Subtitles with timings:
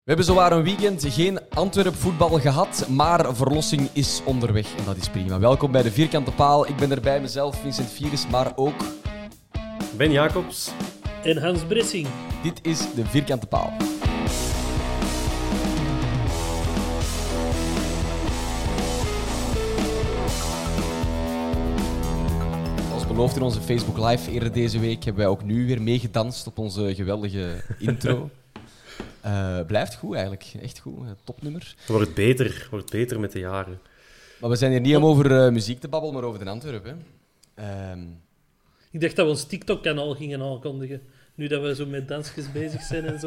[0.00, 4.96] We hebben zowaar een weekend geen Antwerp voetbal gehad, maar verlossing is onderweg en dat
[4.96, 5.38] is prima.
[5.38, 6.68] Welkom bij de Vierkante Paal.
[6.68, 8.84] Ik ben er bij mezelf, Vincent Virus, maar ook...
[9.96, 10.70] Ben Jacobs.
[11.22, 12.06] En Hans Bressing.
[12.42, 13.72] Dit is de Vierkante Paal.
[22.88, 26.46] Zoals beloofd in onze Facebook Live eerder deze week hebben wij ook nu weer meegedanst
[26.46, 28.30] op onze geweldige intro.
[29.22, 31.04] Eh, blijft goed eigenlijk, echt goed.
[31.04, 31.74] Eh, Topnummer.
[31.78, 33.80] Het wordt beter, wordt beter met de jaren.
[34.40, 37.02] Maar we zijn hier niet om over eh, muziek te babbelen, maar over de Antwerpen.
[37.54, 38.02] Ehm,
[38.90, 41.02] Ik dacht dat we ons TikTok-kanaal gingen aankondigen.
[41.34, 43.26] Nu dat we zo met dansjes bezig zijn en zo.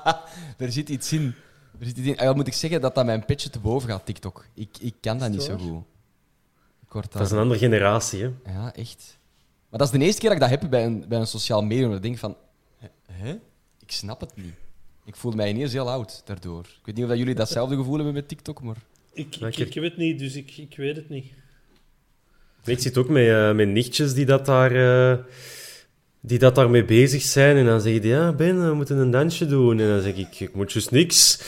[0.64, 1.34] er zit iets in.
[1.78, 2.16] Er zit iets in.
[2.18, 4.46] Ah, ja, moet ik zeggen dat dat mijn petje te boven gaat, TikTok.
[4.54, 7.12] Ik, ik kan dat niet zo goed.
[7.12, 8.52] Dat is een andere generatie, hè.
[8.52, 9.18] Ja, echt.
[9.68, 11.62] Maar dat is de eerste keer dat ik dat heb bij een, bij een sociaal
[11.62, 11.88] medium.
[11.88, 12.36] Dat ik denk van...
[13.12, 13.38] Hè?
[13.78, 14.54] Ik snap het niet.
[15.04, 16.60] Ik voel mij ineens heel oud daardoor.
[16.64, 18.76] Ik weet niet of jullie datzelfde gevoel hebben met TikTok, maar...
[19.12, 21.26] Ik, ik, ik- ik weet het niet, dus ik, ik weet het niet.
[22.64, 25.18] Ik zit ook met, eh, met nichtjes die dat, daar, eh,
[26.26, 27.56] die dat daarmee bezig zijn.
[27.56, 29.80] En dan zeggen die, ja, Ben, we moeten een dansje doen.
[29.80, 31.40] En dan zeg ik, ik moet juist niks.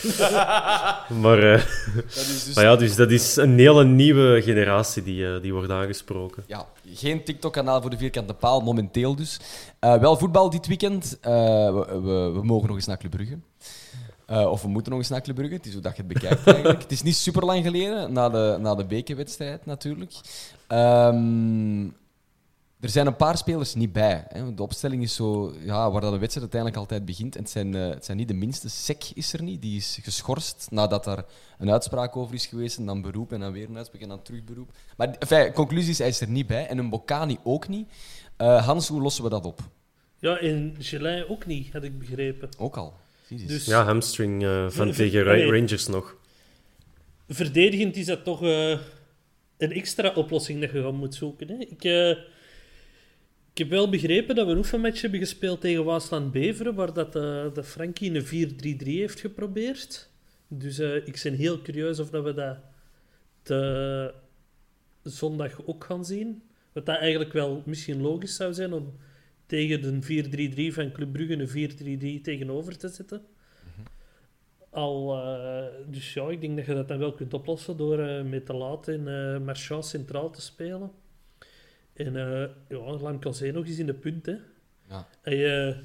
[1.23, 1.63] maar, eh,
[2.55, 6.45] maar ja, dus dat is een hele nieuwe generatie die, eh, die wordt aangesproken.
[6.47, 9.41] Ja, geen TikTok-kanaal voor de vierkante paal, momenteel dus.
[9.79, 11.19] Eh, wel voetbal dit weekend.
[11.21, 11.33] Eh,
[11.75, 13.39] we, we, we mogen nog eens naar Club Brugge.
[14.27, 15.55] Eh, of we moeten nog eens naar Club Brugge.
[15.55, 16.83] Het is hoe dat je het bekijkt eigenlijk.
[16.83, 20.13] het is niet super lang geleden, na de, na de bekerwedstrijd natuurlijk.
[20.67, 21.85] Ehm,
[22.81, 24.25] er zijn een paar spelers niet bij.
[24.29, 24.55] Hè.
[24.55, 27.37] De opstelling is zo ja, waar dat de wedstrijd uiteindelijk altijd begint.
[27.37, 28.69] En het zijn, eh, het zijn niet de minste.
[28.69, 29.63] Sek is er niet.
[29.63, 31.25] Die is geschorst nadat er
[31.59, 32.79] een uitspraak over is geweest.
[32.79, 34.71] En dan beroep en dan weer een uitspraak en dan terug beroep.
[34.97, 36.67] Maar enfin, conclusie is, hij is er niet bij.
[36.67, 37.89] En een Bocani ook niet.
[38.37, 39.61] Eh, Hans, hoe lossen we dat op?
[40.19, 42.49] Ja, en Gelei ook niet, had ik begrepen.
[42.59, 42.95] Ook al.
[43.29, 45.51] Dus Ja, hamstring eh, van Ja, tegen nee.
[45.51, 46.17] Rangers nog.
[47.29, 48.71] verdedigend is dat toch eh,
[49.59, 51.49] een extra oplossing dat je gaan moet zoeken.
[51.49, 51.55] Hè?
[51.59, 52.17] Ik, eh,
[53.57, 57.17] ik heb wel begrepen dat we een oefenmatch hebben gespeeld tegen Waasland Beveren, waar dat,
[57.17, 60.11] eh dat Frankie een 4-3-3 heeft geprobeerd.
[60.49, 62.57] Dus eh, ik ben heel curieus of dat we dat
[63.43, 64.15] de
[65.03, 66.43] zondag ook gaan zien.
[66.73, 68.95] Wat dat eigenlijk wel misschien logisch zou zijn om
[69.47, 73.23] tegen de 4-3-3 van Club Brugge een 4-3-3 tegenover te zetten.
[74.71, 78.47] Al, eh, dus ja, ik denk dat je dat dan wel kunt oplossen door met
[78.47, 80.91] te laat en eh Marchand centraal te spelen.
[81.97, 84.27] En eh ja, Lamkelzee nog eens in de punt.
[84.27, 84.35] Hè.
[84.89, 85.09] Ja.
[85.23, 85.85] Hij, eh, hij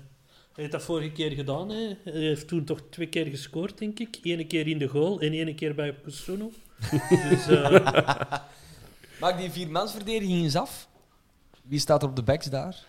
[0.64, 1.70] heeft dat vorige keer gedaan.
[1.70, 1.94] Hè.
[2.04, 4.20] Hij heeft toen toch twee keer gescoord, denk ik.
[4.24, 6.52] Eén keer in de goal en één keer bij Kusuno.
[7.30, 8.42] dus eh,
[9.20, 10.90] Maak die viermansverdediging eens af.
[11.64, 12.86] Wie staat er op de backs daar?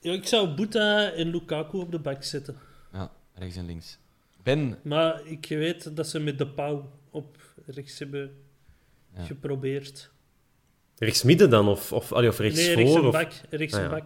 [0.00, 2.56] ja, ik zou Boeta en Lukaku op de bak zetten.
[2.92, 3.98] Ja, rechts en links.
[4.42, 7.36] Ben, Maar ik weet dat ze met de pauw op
[7.66, 8.34] rechts hebben
[9.16, 9.24] Ja.
[9.24, 10.10] geprobeerd.
[11.00, 11.68] Rechtsmidden dan?
[11.68, 12.76] Of, of, allee, of rechts nee, voor?
[12.82, 13.12] rechts een of...
[13.12, 13.32] bak.
[13.50, 14.04] Rechts Ah, ja.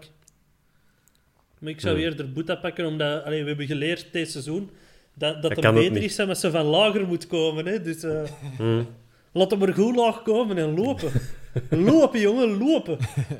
[1.58, 2.05] Maar ik zou Hmm.
[2.05, 4.70] eerder Boeta pakken, omdat allee, we hebben geleerd dit seizoen
[5.14, 7.67] dat, dat Dat beter is dat ze van lager moet komen.
[7.67, 7.81] Hè.
[7.82, 8.23] Dus eh,
[8.56, 8.87] Hmm.
[9.32, 11.12] laat hem er goed laag komen en lopen.
[11.91, 12.99] lopen, jongen, lopen.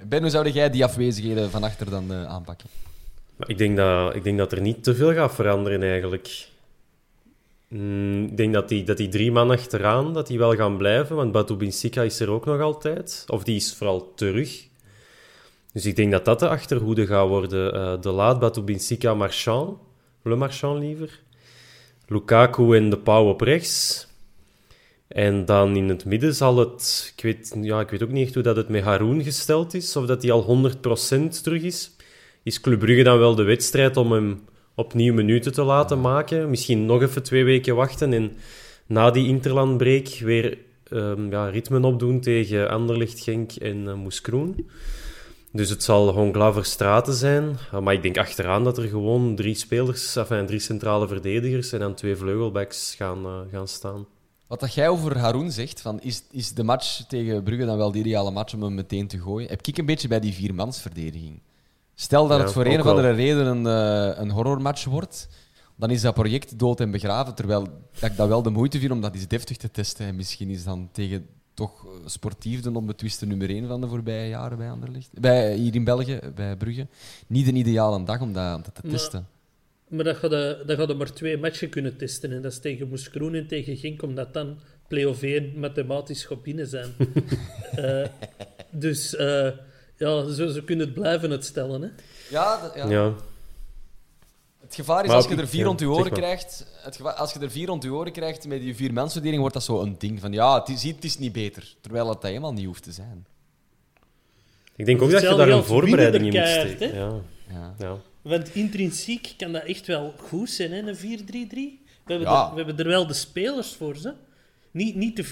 [0.08, 2.68] ben, hoe zou jij die afwezigheden van achter dan eh, aanpakken?
[3.36, 6.48] Maar ik denk, dat, ik denk dat er niet te veel gaat veranderen eigenlijk.
[7.75, 11.17] Mm, ik denk dat die, dat die drie man achteraan dat die wel gaan blijven,
[11.17, 13.25] want Batu Binsika is er ook nog altijd.
[13.26, 14.69] Of die is vooral terug.
[15.73, 17.75] Dus ik denk dat dat de achterhoede gaat worden.
[17.75, 19.79] Eh, de Laat, Batu Binsika, Marchand.
[20.23, 21.21] Le Marchand liever.
[22.06, 24.09] Lukaku en De Pauw op rechts.
[25.09, 27.12] En dan in het midden zal het...
[27.17, 29.97] Ik weet, ja, ik weet ook niet echt hoe dat het met Haroun gesteld is.
[29.97, 31.97] Of dat hij al 100% terug is.
[32.43, 34.44] Is Club Brugge dan wel de wedstrijd om hem
[34.75, 36.50] opnieuw minuten te laten maken?
[36.50, 38.32] Misschien nog even twee weken wachten en
[38.87, 40.59] na die interlandbreek weer
[40.91, 44.71] um, ja, ritmen opdoen tegen Anderlecht, Genk en uh, Moeskroen.
[45.53, 47.59] Dus het zal Glaver Straten zijn.
[47.75, 51.79] Uh, maar ik denk achteraan dat er gewoon drie spelers, enfin, drie centrale verdedigers en
[51.79, 54.06] dan twee vleugelbacks gaan, uh, gaan staan.
[54.47, 57.93] Wat dat jij over Haroun zegt, van is, is de match tegen Brugge dan wel
[57.93, 59.49] de ideale match om hem meteen te gooien?
[59.49, 61.41] Heb ik een beetje bij die viermansverdediging.
[61.94, 63.17] Stel dat Ja, het voor een of andere wel.
[63.17, 65.29] reden een, eh, een horrormatch wordt,
[65.76, 67.35] dan is dat project dood en begraven.
[67.35, 67.69] Terwijl
[68.00, 70.06] dat ik dat wel de moeite vind om dat eens deftig te testen.
[70.06, 74.29] En misschien is dan tegen toch eh, sportief de onbetwiste nummer 1 van de voorbije
[74.29, 75.20] jaren bij Anderlecht.
[75.20, 76.87] Bij, hier in België, bij Brugge.
[77.26, 79.26] Niet een ideale dag om dat, te testen.
[79.88, 82.32] Maar dat gaat je, dat gaat maar twee matchen kunnen testen.
[82.32, 84.58] En dat is tegen Moeskroen en tegen Genk, omdat dan
[84.88, 86.93] play-off 1 mathematisch gaat binnen zijn.
[87.75, 88.06] Eh,
[88.70, 89.49] dus eh,
[89.96, 91.82] ja, zo, zo kunnen het blijven uitstellen.
[91.82, 91.88] Hè.
[92.31, 92.88] Ja, dat- ja.
[92.88, 93.12] Ja.
[94.61, 96.67] Het gevaar is Maar als je er vier ja, rond je oren krijgt.
[96.82, 99.55] Het gevaar, als je er vier rond je oren krijgt met die vier mansverdeling, wordt
[99.55, 101.75] dat zo een ding van ja, het is, het is niet beter.
[101.81, 103.26] Terwijl het dat helemaal niet hoeft te zijn.
[104.76, 106.94] Ik denk ook dat je daar een voorbereiding in moet steken.
[106.94, 107.20] Ja.
[107.50, 107.75] Ja.
[107.79, 107.97] Ja.
[108.23, 111.82] Want intrinsiek kan dat echt wel goed zijn, hè, een 4-3-3.
[112.05, 112.44] We, hebben Ja.
[112.49, 113.97] er- we hebben er wel de spelers voor.
[113.97, 114.12] Ze.
[114.70, 115.25] Niet, niet de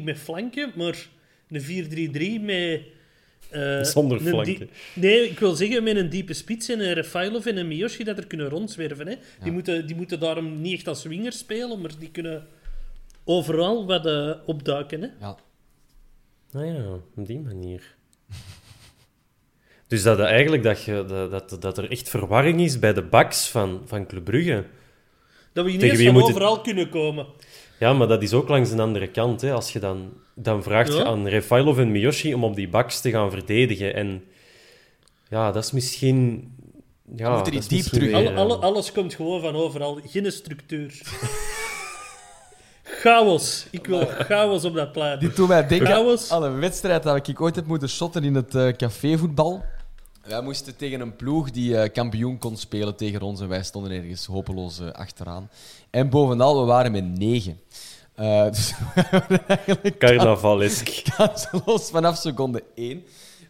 [0.00, 1.08] 4-3-3 met flanken, maar
[1.48, 2.80] de 4-3-3 met...
[3.54, 4.44] eh, Zonder flanken.
[4.56, 8.04] die- nee, ik wil zeggen met een diepe spits en een Refailov en een Miyoshi
[8.04, 9.06] dat er kunnen rondzwerven.
[9.08, 9.14] Hè.
[9.42, 12.46] Die, moeten, die moeten daarom niet echt als winger spelen, maar die kunnen
[13.24, 15.00] overal wat eh, opduiken.
[15.02, 15.08] Hè.
[15.20, 15.36] Ja.
[16.52, 16.84] Ah ja,
[17.16, 17.94] op die manier.
[19.86, 23.48] Dus dat eigenlijk dat, je, dat, dat, dat er echt verwarring is bij de backs
[23.48, 24.64] van, van Club Brugge.
[25.52, 27.26] Dat we wie van het- overal kunnen komen.
[27.78, 29.40] Ja, maar dat is ook langs een andere kant.
[29.40, 29.52] Hè.
[29.52, 33.10] Als je dan, dan vraagt je aan Refailov en Miyoshi om op die backs te
[33.10, 33.94] gaan verdedigen.
[33.94, 34.24] En
[35.28, 36.52] ja, dat is misschien...
[37.16, 38.10] Ja, moet er iets diep terug.
[38.10, 40.00] weer, Alle, alle, alles komt gewoon van overal.
[40.04, 41.00] Geen structuur.
[43.04, 43.66] chaos.
[43.70, 45.18] Ik wil chaos op dat plein.
[45.18, 46.30] Dit doet mij denken Chaos.
[46.30, 49.64] aan een wedstrijd dat ik ooit heb moeten shotten in het eh, cafévoetbal.
[50.24, 53.92] Wij moesten tegen een ploeg die eh, kampioen kon spelen tegen ons en wij stonden
[53.92, 55.50] ergens hopeloos eh, achteraan.
[55.90, 57.60] En bovenal, we waren met negen.
[58.14, 58.74] Eh, dus
[59.98, 61.02] Carnavalesk.
[61.16, 63.04] kansloos vanaf seconde één.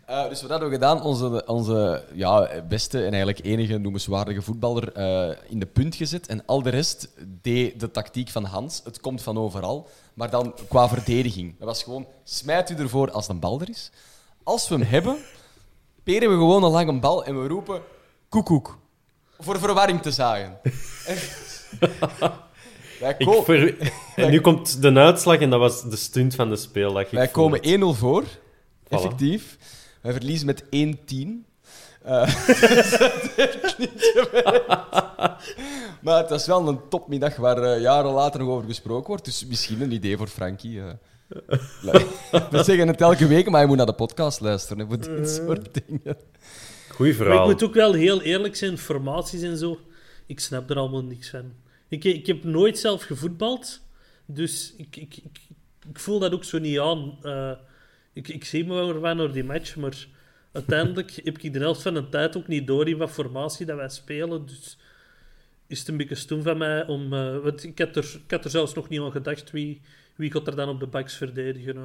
[0.06, 1.02] Eh, dus wat hadden we gedaan?
[1.02, 6.26] Onze, onze ja, beste en eigenlijk enige noemenswaardige voetballer eh, in de punt gezet.
[6.26, 7.08] En al de rest
[7.42, 8.80] deed de tactiek van Hans.
[8.84, 9.88] Het komt van overal.
[10.14, 11.58] Maar dan qua verdediging.
[11.58, 13.90] Dat was gewoon, smijt u ervoor als de bal er is.
[14.42, 15.16] Als we hem hebben,
[16.02, 17.82] peren we gewoon een lange bal en we roepen
[18.28, 18.78] koekoek.
[19.38, 20.58] Voor verwarring te zagen.
[23.04, 26.34] En- wij Ik ko- ver- En nu komt de uitslag en dat was de stunt
[26.34, 27.10] van de speeldag.
[27.10, 27.80] Wij komen het.
[27.80, 28.24] 1-0 voor,
[28.88, 29.58] effectief.
[30.00, 30.68] Wij verliezen met 1-10.
[32.02, 34.66] Eh, dus dat heeft niet gewerkt.
[36.02, 39.24] maar het was wel een topmiddag waar eh, jaren later nog over gesproken wordt.
[39.24, 40.80] Dus misschien een idee voor Frankie.
[40.80, 40.86] eh.
[42.50, 45.30] We zeggen het elke week, maar je moet naar de podcast luisteren hè, voor dit
[45.30, 46.16] soort dingen.
[46.88, 47.42] Goeie Maar verhaal.
[47.44, 49.78] ik moet ook wel heel eerlijk zijn, formaties en zo.
[50.26, 51.52] Ik snap er allemaal niks van.
[51.94, 53.82] Ik, ik heb nooit zelf gevoetbald,
[54.26, 55.38] dus ik, ik, ik,
[55.88, 57.18] ik voel dat ook zo niet aan.
[57.22, 57.52] Eh,
[58.12, 60.06] ik, ik zie me wel van door die match, maar
[60.52, 63.76] uiteindelijk heb ik de helft van de tijd ook niet door in wat formatie dat
[63.76, 64.46] wij spelen.
[64.46, 64.78] Dus
[65.66, 67.12] is het een beetje stoem van mij om...
[67.12, 69.80] eh, want ik had, er, ik had er zelfs nog niet aan gedacht wie,
[70.16, 71.76] wie gaat er dan op de backs verdedigen.
[71.76, 71.82] eh.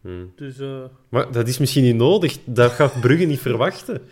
[0.00, 0.32] Hmm.
[0.36, 2.38] Dus eh, Maar dat is misschien niet nodig.
[2.44, 4.02] Dat gaat Brugge niet verwachten.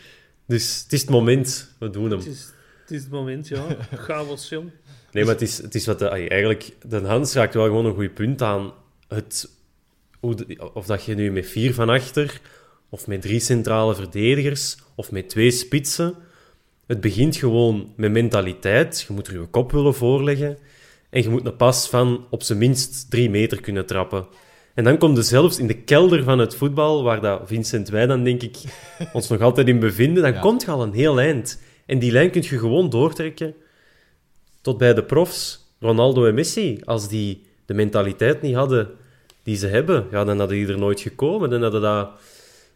[0.46, 1.74] Dus het is het moment.
[1.78, 2.18] We doen hem.
[2.18, 3.66] het, is, het is het moment, ja.
[4.06, 4.70] Chaos, jong.
[5.12, 5.99] Nee, maar het is, het is wat...
[5.99, 8.73] De, ai, eigenlijk, de Hans raakt wel gewoon een goed punt aan.
[9.09, 9.50] Het,
[10.21, 12.40] hoe de- of dat je nu met vier van achter,
[12.88, 16.14] of met drie centrale verdedigers, of met twee spitsen...
[16.87, 19.04] Het begint gewoon met mentaliteit.
[19.09, 20.59] Je moet er je kop willen voorleggen.
[21.11, 24.26] En je moet een pas van op zijn minst drie meter kunnen trappen.
[24.75, 28.07] En dan komt er zelfs in de kelder van het voetbal, waar dat Vincent wij
[28.07, 28.57] dan denk ik
[29.12, 30.40] ons nog altijd in bevinden, dan Ja.
[30.40, 31.61] komt je al een heel eind.
[31.87, 33.54] En die lijn kun je gewoon doortrekken
[34.62, 36.81] tot bij de profs, Ronaldo en Messi.
[36.85, 38.88] Als die de mentaliteit niet hadden
[39.42, 41.50] die ze hebben, ja, dan hadden die er nooit gekomen.
[41.50, 42.11] Dan hadden dat,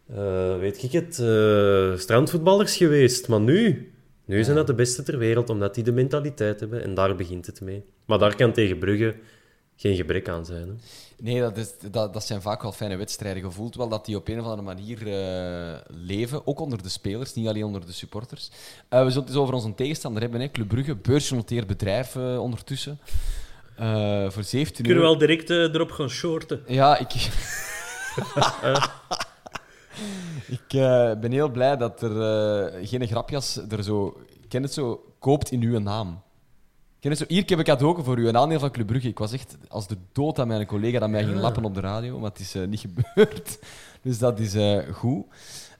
[0.07, 3.27] eh, weet ik het, eh, strandvoetballers geweest.
[3.27, 3.91] Maar nu,
[4.27, 6.83] Nu zijn dat de beste ter wereld, omdat die de mentaliteit hebben.
[6.83, 7.83] En daar begint het mee.
[8.05, 9.15] Maar daar kan tegen Brugge
[9.75, 10.67] geen gebrek aan zijn.
[10.67, 10.73] Hè.
[11.21, 13.43] Nee, dat, is, dat, dat zijn vaak wel fijne wedstrijden.
[13.43, 16.89] Je voelt wel dat die op een of andere manier eh, leven, ook onder de
[16.89, 18.49] spelers, niet alleen onder de supporters.
[18.89, 20.51] Eh, we zullen het eens over onze tegenstander hebben, hè.
[20.51, 22.99] Club Brugge, beursgenoteerd bedrijf eh, ondertussen.
[24.27, 26.63] Voor 17 Kunnen we wel direct erop gaan shorten.
[26.67, 27.13] Ja, ik...
[30.57, 30.67] ik
[31.19, 34.21] ben heel blij dat er geen grapjas er zo...
[34.41, 36.21] Ik ken het zo, koopt in uw naam.
[36.97, 38.87] Ik ken het zo, hier ik heb ik cadeau voor u, een aandeel van Club
[38.87, 39.07] Brugge.
[39.07, 41.79] Ik was echt als de dood aan mijn collega dat mij ging lappen op de
[41.79, 43.59] radio, maar het is eh, niet gebeurd.
[44.01, 45.25] Dus dat is eh, goed.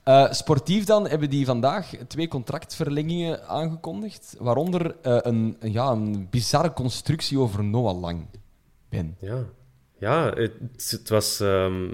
[0.02, 7.38] Eh, sportief dan hebben die vandaag twee contractverlengingen aangekondigd, waaronder een, ja, een bizarre constructie
[7.38, 8.26] over Noah Lang.
[8.88, 9.16] Ben.
[9.20, 9.44] Ja,
[9.98, 10.52] ja het,
[10.90, 11.88] het was, ehm,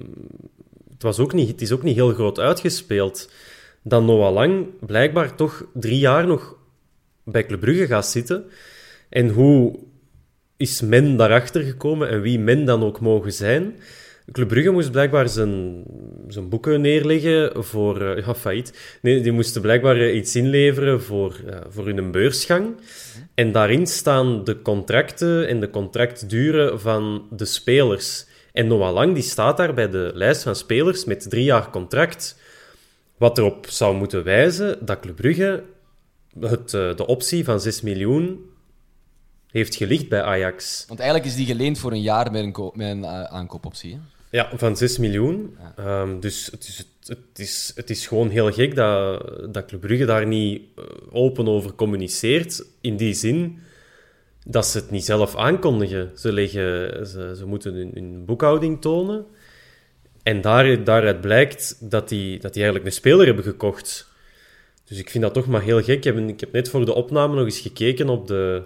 [0.90, 3.30] het, was ook niet, het is ook niet heel groot uitgespeeld
[3.82, 6.56] dat Noah Lang blijkbaar toch drie jaar nog
[7.22, 8.50] bij Club Brugge gaat zitten.
[9.14, 9.78] En hoe
[10.56, 13.74] is men daarachter gekomen en wie men dan ook mogen zijn?
[14.32, 15.84] Club Brugge moest blijkbaar zijn,
[16.48, 18.00] boeken neerleggen voor...
[18.00, 18.98] eh, ja, failliet.
[19.02, 22.76] Nee, die moesten blijkbaar eh, iets inleveren voor, eh, voor hun beursgang.
[23.34, 28.26] En daarin staan de contracten en de contractduren van de spelers.
[28.52, 32.38] En Noah Lang die staat daar bij de lijst van spelers met drie jaar contract.
[33.18, 35.62] Wat erop zou moeten wijzen dat Club Brugge
[36.40, 38.52] het, de optie van 6 miljoen
[39.60, 40.84] heeft gelicht bij Ajax.
[40.88, 43.92] Want eigenlijk is die geleend voor een jaar met een, met een eh, aankoopoptie.
[43.92, 43.98] Hè?
[44.30, 45.56] Ja, van 6 miljoen.
[45.76, 50.04] Ehm, dus het is, het, is, het is gewoon heel gek dat, dat Club Brugge
[50.04, 52.64] daar niet eh, open over communiceert.
[52.80, 53.58] In die zin
[54.46, 56.10] dat ze het niet zelf aankondigen.
[56.16, 59.26] Ze, leggen, ze, ze moeten hun, hun boekhouding tonen.
[60.22, 64.08] En daar, daaruit blijkt dat die, dat die eigenlijk een speler hebben gekocht.
[64.84, 65.96] Dus ik vind dat toch maar heel gek.
[65.96, 68.62] Ik heb, ik heb net voor de opname nog eens gekeken op de,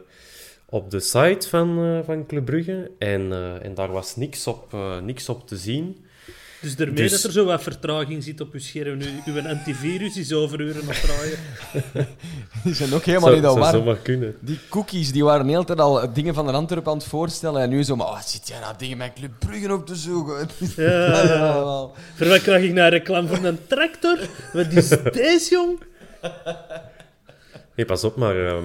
[0.70, 2.90] op de site van, eh, van Club Brugge.
[2.98, 6.04] En, eh, en daar was niks op, eh, niks op te zien.
[6.60, 8.96] Dus daarmee Dus- dat er zo wat vertraging zit op uw scherm.
[8.98, 11.38] Nu, uw antivirus is overuren aan het draaien.
[12.64, 13.76] Die zijn ook helemaal Zou, niet al zou warm.
[13.78, 14.36] zomaar kunnen.
[14.40, 17.62] Die cookies die waren de hele tijd al dingen van de Antwerp aan het voorstellen.
[17.62, 20.48] En nu zo, maar oh, zit jij nou dingen met Club Brugge op te zoeken?
[20.76, 21.62] Ja, ja.
[22.14, 24.18] Voor wat krijg ik nou reclame van een tractor?
[24.52, 25.78] Wat is deze, jong?
[27.76, 28.46] Nee, pas op, maar...
[28.46, 28.64] ehm,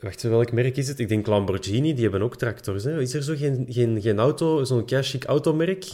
[0.00, 0.98] Wacht, welk merk is het?
[0.98, 2.84] Ik denk Lamborghini, die hebben ook tractors.
[2.84, 3.00] Hè?
[3.00, 5.84] Is er zo geen, geen, geen auto, zo'n chic automerk?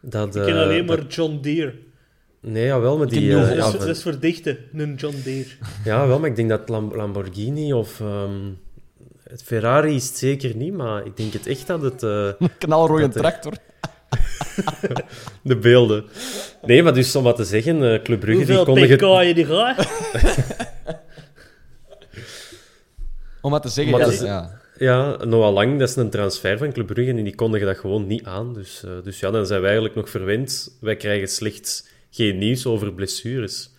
[0.00, 1.74] Dat, Ik ken eh, alleen dat- maar John Deere.
[2.40, 3.30] Nee, jawel, maar die...
[3.34, 5.48] eh, Dat ja, dat is voor dichten, een John Deere.
[5.84, 8.00] ja, wel, maar ik denk dat Lam- Lamborghini of...
[8.00, 8.50] ehm,
[9.24, 12.02] het Ferrari is het zeker niet, maar ik denk het echt dat het...
[12.02, 12.28] eh,
[12.58, 13.52] Knalrooie Dat er- tractor.
[15.42, 16.04] de beelden...
[16.62, 18.96] Nee, maar dus om wat te zeggen, eh Club Brugge die Hoeveel kondigen...
[18.96, 19.88] pk je die gaat?
[23.40, 24.58] Om wat te zeggen, Maar ja, dat is- ja.
[24.78, 28.06] Ja, Noah Lang, dat is een transfer van Club Brugge en die kondigen dat gewoon
[28.06, 28.54] niet aan.
[28.54, 30.76] Dus, eh, dus ja, dan zijn wij eigenlijk nog verwend.
[30.80, 33.70] Wij krijgen slechts geen nieuws over blessures.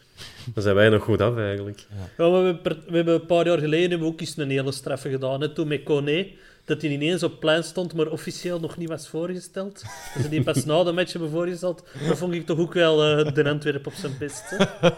[0.53, 1.85] Dan zijn wij nog goed af, eigenlijk.
[2.17, 4.49] Ja, we, hebben per- we hebben een paar jaar geleden hebben we ook eens een
[4.49, 5.41] hele straffe gedaan.
[5.41, 5.53] Hè?
[5.53, 6.27] Toen met Kone,
[6.65, 9.81] dat hij ineens op plein stond, maar officieel nog niet was voorgesteld.
[10.13, 11.83] Dat ze die pas na de match hebben voorgesteld.
[12.07, 14.43] Dat vond ik toch ook wel eh, de Antwerp op zijn best.
[14.49, 14.89] Hè?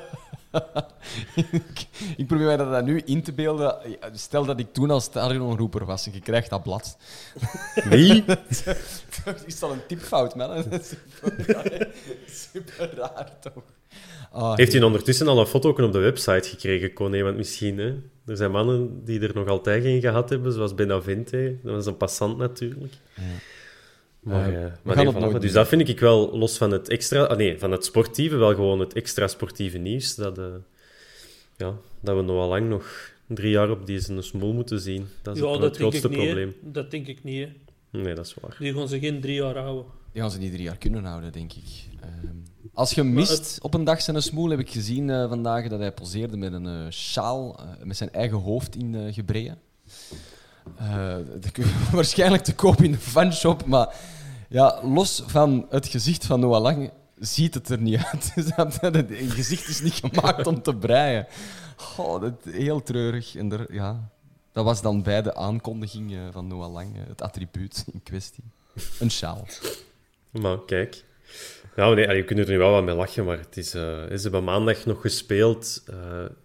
[2.17, 3.77] Ik probeer mij dat nu in te beelden.
[4.13, 6.97] Stel dat ik toen als stadionroeper was en je krijgt dat blad.
[7.89, 8.23] Nee?
[9.45, 10.47] is dat een typfout, man?
[10.55, 11.87] Dat is super,
[12.27, 13.63] super raar, toch?
[14.31, 17.23] Ah, Heeft hij ondertussen al een foto ook op de website gekregen, Kone?
[17.23, 17.95] Want misschien, hè?
[18.25, 21.57] Er zijn mannen die er nog altijd geen gehad hebben, zoals Benavente.
[21.63, 22.93] Dat was een passant natuurlijk.
[24.23, 27.23] Maar, Eh, maar nee, Dus dat vind ik wel, los van het extra...
[27.23, 30.15] Ah, nee, van het sportieve, wel gewoon het extra sportieve nieuws.
[30.15, 30.45] Dat, eh,
[31.57, 35.07] ja, dat we nog al lang nog drie jaar op zijn smoel moeten zien.
[35.21, 36.17] Dat is Ja, het, dat het denk grootste niet.
[36.17, 36.53] probleem.
[36.61, 37.47] Dat denk ik niet.
[37.89, 38.55] Nee, dat is waar.
[38.59, 39.85] Die gaan ze geen drie jaar houden.
[40.11, 41.63] Die gaan ze niet drie jaar kunnen houden, denk ik.
[42.01, 42.35] Ehm,
[42.73, 45.91] als je mist op een dag zijn smoel, heb ik gezien eh, vandaag dat hij
[45.91, 49.57] poseerde met een sjaal met zijn eigen hoofd in eh gebreien.
[50.77, 51.15] Eh,
[51.91, 53.95] waarschijnlijk te koop in de fanshop, maar
[54.49, 58.33] ja, los van het gezicht van Noah Lang ziet het er niet uit.
[58.81, 61.27] Het gezicht is niet gemaakt om te breien.
[61.97, 63.35] Oh, dat heel treurig.
[63.35, 64.09] En er, ja,
[64.51, 68.43] dat was dan bij de aankondiging eh, van Noah Lang, eh, het attribuut in kwestie.
[68.99, 69.47] Een sjaal.
[70.31, 71.03] Maar kijk.
[71.75, 74.21] Nou, nee, je kunt er nu wel wat mee lachen, maar het is, eh, ze
[74.21, 75.83] hebben maandag nog gespeeld.
[75.87, 75.95] Eh,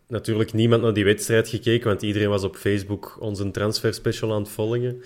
[0.06, 4.50] natuurlijk niemand naar die wedstrijd gekeken, want iedereen was op Facebook onze transferspecial aan het
[4.50, 5.02] volgen.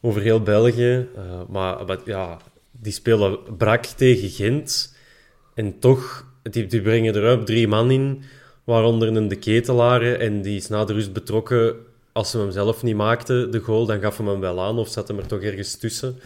[0.00, 1.08] Over heel België.
[1.16, 2.38] Eh, maar ja,
[2.70, 4.96] die spelen brak tegen Gent.
[5.54, 8.22] En toch, die, die brengen er ook drie man in
[8.64, 10.20] Waaronder een de ketelaren.
[10.20, 11.76] En die is na de rust betrokken.
[12.12, 14.78] Als ze hem zelf niet maakte, de goal, dan gaf hem hem wel aan.
[14.78, 16.18] Of zat hem er toch ergens tussen.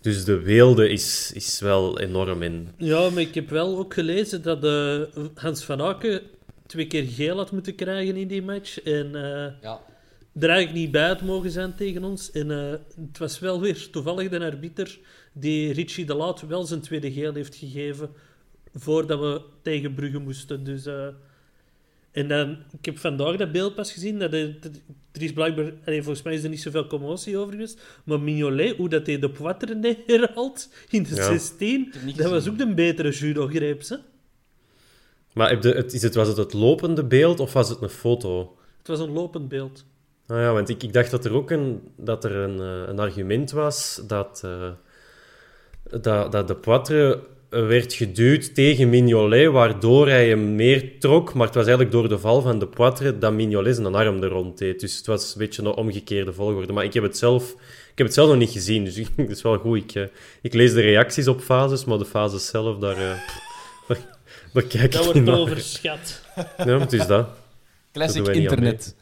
[0.00, 2.68] Dus de weelde is, is wel enorm in.
[2.76, 5.00] Ja, maar ik heb wel ook gelezen dat eh,
[5.34, 6.20] Hans van Aken
[6.66, 8.80] twee keer geel had moeten krijgen in die match.
[8.82, 9.80] En eh, Ja.
[10.40, 12.30] er eigenlijk niet bij had mogen zijn tegen ons.
[12.30, 12.70] En eh,
[13.06, 14.98] het was wel weer toevallig de arbiter
[15.32, 18.10] die Richie de Laat wel zijn tweede geel heeft gegeven
[18.74, 20.64] voordat we tegen Brugge moesten.
[20.64, 21.06] Dus, eh,
[22.10, 24.18] en dan, ik heb vandaag dat beeld pas gezien.
[24.18, 24.56] Dat er,
[25.12, 27.80] er is blijkbaar, allee, volgens mij is er niet zoveel commotie over geweest.
[28.04, 31.22] Maar Mignolet, hoe dat hij de Poitre neerhaalt in de Ja.
[31.22, 33.82] 16, heb niet dat was ook de betere judo-greep.
[35.32, 37.88] Maar heb de, het, is het, was het het lopende beeld of was het een
[37.88, 38.56] foto?
[38.78, 39.84] Het was een lopend beeld.
[40.26, 42.98] Nou ja, want ik, ik dacht dat er ook een, dat er een, eh, een
[42.98, 44.70] argument was dat, eh,
[46.00, 51.34] dat, dat de Poitre werd geduwd tegen Mignolet, waardoor hij hem meer trok.
[51.34, 54.28] Maar het was eigenlijk door de val van de Poitre dat Mignolet zijn arm er
[54.28, 54.80] rond deed.
[54.80, 56.72] Dus het was een beetje een omgekeerde volgorde.
[56.72, 57.50] Maar ik heb het zelf,
[57.92, 59.78] ik heb het zelf nog niet gezien, dus het is wel goed.
[59.78, 60.02] Ik, eh,
[60.42, 63.18] ik lees de reacties op fases, maar de fases zelf, daar, eh,
[63.88, 63.98] daar,
[64.52, 65.38] daar kijk Dat ik wordt niet naar.
[65.38, 66.22] overschat.
[66.64, 67.28] Ja, het is dat.
[67.92, 68.94] Classic internet.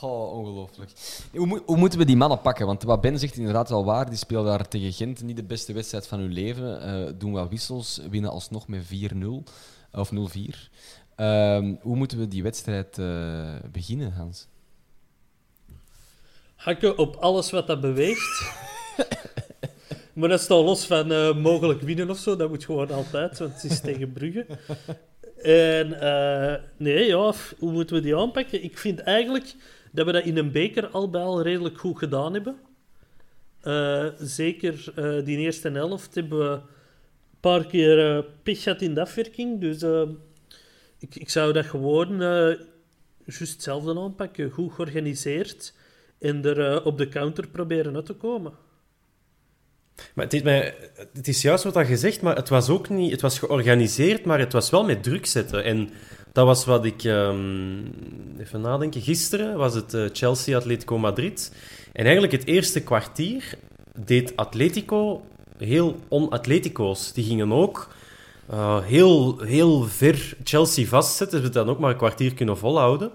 [0.00, 0.90] Oh, ongelooflijk.
[1.32, 2.66] Hoe, moet- hoe moeten we die mannen pakken?
[2.66, 4.08] Want wat Ben zegt inderdaad wel waar.
[4.08, 6.82] Die speelden daar tegen Gent niet de beste wedstrijd van hun leven.
[6.82, 9.44] Eh, doen wat wissels, winnen alsnog met 4-0
[9.92, 10.70] of 0-4.
[11.16, 14.46] Ehm, hoe moeten we die wedstrijd eh, beginnen, Hans?
[16.56, 18.42] Hakken op alles wat dat beweegt.
[20.12, 22.36] maar dat staat los van eh, mogelijk winnen of zo.
[22.36, 24.46] Dat moet gewoon altijd, want het is tegen Brugge.
[25.42, 28.64] En eh, nee, ja, hoe moeten we die aanpakken?
[28.64, 29.54] Ik vind eigenlijk
[29.90, 32.56] dat we dat in een beker al bij al redelijk goed gedaan hebben.
[33.60, 36.60] Eh, zeker eh, die eerste helft hebben we een
[37.40, 39.60] paar keer eh pech gehad in de afwerking.
[39.60, 39.82] Dus
[40.98, 42.18] ik, ik zou dat gewoon
[43.24, 44.50] juist hetzelfde aanpakken.
[44.50, 45.74] Goed georganiseerd.
[46.18, 48.52] En er op de counter proberen uit te komen.
[50.14, 50.74] Maar het is, mij,
[51.12, 53.10] het is juist wat je zegt, maar het was ook niet...
[53.10, 55.64] Het was georganiseerd, maar het was wel met druk zetten.
[55.64, 55.90] En
[56.32, 57.04] dat was wat ik...
[57.04, 57.78] ehm,
[58.38, 59.00] even nadenken.
[59.00, 61.54] Gisteren was het eh, Chelsea-Atletico Madrid.
[61.92, 63.58] En eigenlijk het eerste kwartier
[64.04, 65.22] deed Atletico
[65.64, 67.12] heel on-Atletico's.
[67.12, 67.88] Die gingen ook
[68.46, 71.38] eh, heel, heel ver Chelsea vastzetten.
[71.38, 73.12] Ze hebben dan ook maar een kwartier kunnen volhouden.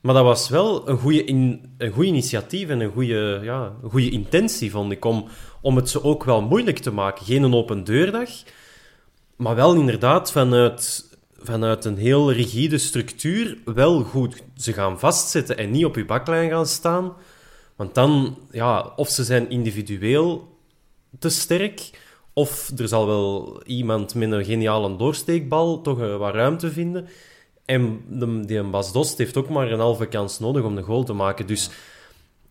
[0.00, 4.70] Maar dat was wel een goede een goede initiatief en een goede, ja, goede intentie,
[4.70, 5.28] vond ik, om,
[5.60, 7.24] om het ze ook wel moeilijk te maken.
[7.24, 8.30] Geen een open deurdag,
[9.36, 11.10] maar wel inderdaad vanuit,
[11.42, 16.50] vanuit een heel rigide structuur wel goed ze gaan vastzetten en niet op je baklijn
[16.50, 17.12] gaan staan.
[17.76, 20.56] Want dan, ja, of ze zijn individueel
[21.18, 21.90] te sterk,
[22.32, 27.08] of er zal wel iemand met een geniale doorsteekbal toch eh, wat ruimte vinden.
[27.64, 31.04] En de, die Bas Dost heeft ook maar een halve kans nodig om de goal
[31.04, 31.46] te maken.
[31.46, 31.70] Dus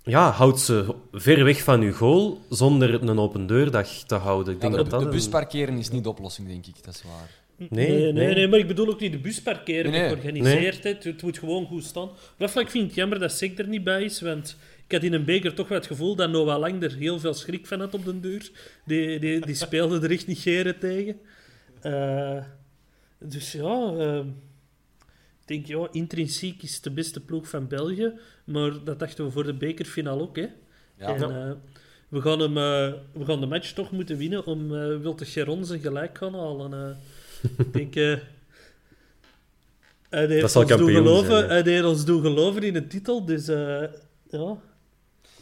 [0.04, 4.54] ja, houd ze ver weg van uw goal zonder een open deurdag te houden.
[4.54, 6.84] Ik Ja, denk de, dat dat de bus parkeren is niet de oplossing, denk ik.
[6.84, 7.30] Dat is waar.
[7.70, 8.48] Nee, nee, nee, nee.
[8.48, 10.10] maar ik bedoel ook niet de bus parkeren, Nee, nee.
[10.10, 10.84] georganiseerd.
[10.84, 12.10] Het, het moet gewoon goed staan.
[12.38, 15.04] Dat vlak vind ik het jammer dat Sek er niet bij is, want ik had
[15.04, 17.80] in een beker toch wel het gevoel dat Noah Lang er heel veel schrik van
[17.80, 18.52] had op den duur.
[18.86, 21.20] Die, die, die speelde er echt niet geren tegen.
[21.82, 22.44] Eh,
[23.20, 24.28] dus ja, ehm,
[25.40, 29.32] ik denk, ja, intrinsiek is het de beste ploeg van België, maar dat dachten we
[29.32, 30.48] voor de bekerfinale ook, hè.
[30.98, 31.16] Ja.
[31.16, 31.52] En, eh,
[32.10, 35.66] we, gaan hem, eh, we gaan de match toch moeten winnen om eh Wilte Geron
[35.66, 36.98] zijn gelijk gaan halen.
[37.58, 37.96] Ik denk...
[37.96, 38.18] eh
[40.10, 41.50] hij deed Dat zal ons doen geloven, zijn.
[41.50, 43.84] Hij deed ons doen geloven in de titel, dus eh,
[44.30, 44.58] ja...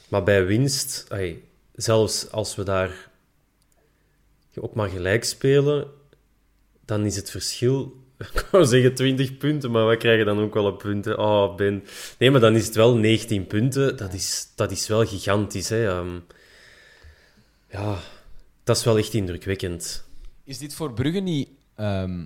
[0.08, 1.08] Maar bij winst,
[1.76, 3.10] zelfs als we daar
[4.56, 5.88] ook maar gelijk spelen,
[6.86, 10.68] dan is het verschil, ik wou zeggen 20 punten, maar we krijgen dan ook wel
[10.68, 11.18] een punten.
[11.20, 11.84] Oh, Ben.
[12.18, 13.98] Nee, maar dan is het wel 19 punten.
[13.98, 15.70] Dat is, dat is wel gigantisch.
[15.70, 15.88] Hè.
[15.88, 16.20] Ehm,
[17.72, 18.00] ja,
[18.64, 20.04] dat is wel echt indrukwekkend.
[20.44, 21.50] Is dit voor Brugge niet
[21.80, 22.26] ehm,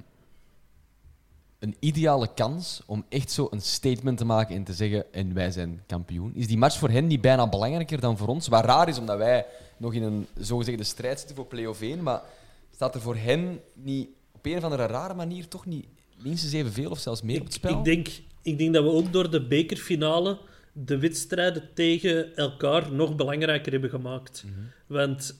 [1.60, 5.52] een ideale kans om echt zo een statement te maken en te zeggen: en wij
[5.52, 6.36] zijn kampioen?
[6.36, 8.48] Is die match voor hen niet bijna belangrijker dan voor ons?
[8.48, 9.46] Wat raar is, omdat wij
[9.78, 12.22] nog in een zogezegde strijd zitten voor play-off 1, maar
[12.74, 15.86] staat er voor hen niet op een of andere rare manier toch niet
[16.18, 17.78] minstens evenveel of zelfs meer op het spel?
[17.78, 18.08] Ik denk,
[18.42, 20.40] ik denk dat we ook door de bekerfinale
[20.74, 24.46] de wedstrijden tegen elkaar nog belangrijker hebben gemaakt.
[24.88, 25.36] Want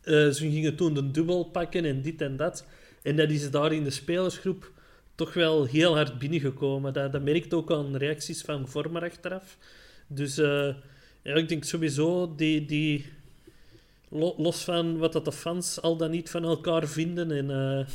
[0.00, 2.64] eh, ze gingen toen de dubbel pakken en dit en dat.
[3.06, 4.72] En dat is daar in de spelersgroep
[5.14, 6.92] toch wel heel hard binnengekomen.
[6.92, 9.56] Dat, dat merkt ook aan reacties van Vormer achteraf.
[10.06, 10.74] Dus eh,
[11.22, 12.64] ja, ik denk sowieso die...
[12.66, 13.12] die
[14.08, 17.50] lo- los van wat dat de fans al dan niet van elkaar vinden en...
[17.50, 17.86] eh,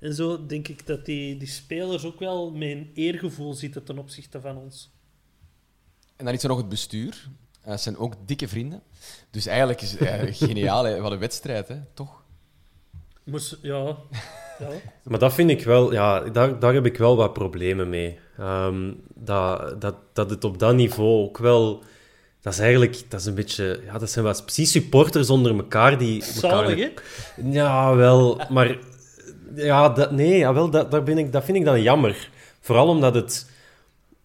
[0.00, 3.98] en zo, denk ik dat die, die spelers ook wel met een eergevoel zitten ten
[3.98, 4.90] opzichte van ons.
[6.16, 7.28] En dan is er nog het bestuur.
[7.62, 8.82] Eh, Dat zijn ook dikke vrienden.
[9.30, 10.84] Dus eigenlijk is het eh, geniaal.
[10.84, 11.00] hè.
[11.00, 11.76] Wat een wedstrijd, hè?
[11.94, 12.22] toch?
[13.24, 13.96] Moest, ja,
[14.58, 14.66] ja.
[15.02, 18.18] Maar dat vind ik wel, ja, daar, daar heb ik wel wat problemen mee.
[18.38, 21.82] Ehm, dat, dat, dat het op dat niveau ook wel.
[22.40, 25.98] Dat is eigenlijk, dat is een beetje, ja, dat zijn wel precies supporters onder elkaar
[25.98, 26.22] die.
[26.22, 27.04] Zalig, elkaar,
[27.50, 28.78] Ja, wel, maar.
[29.54, 32.30] Ja, dat, nee, jawel, dat, daar ben ik, dat vind ik dan jammer.
[32.60, 33.50] Vooral omdat het.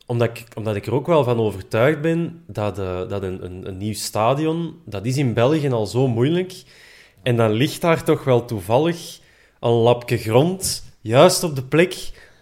[0.05, 3.67] Omdat ik, omdat ik er ook wel van overtuigd ben dat, eh, dat een, een,
[3.67, 6.63] een nieuw stadion, dat is in België al zo moeilijk.
[7.23, 9.19] En dan ligt daar toch wel toevallig
[9.61, 11.95] een lapje grond, juist op de plek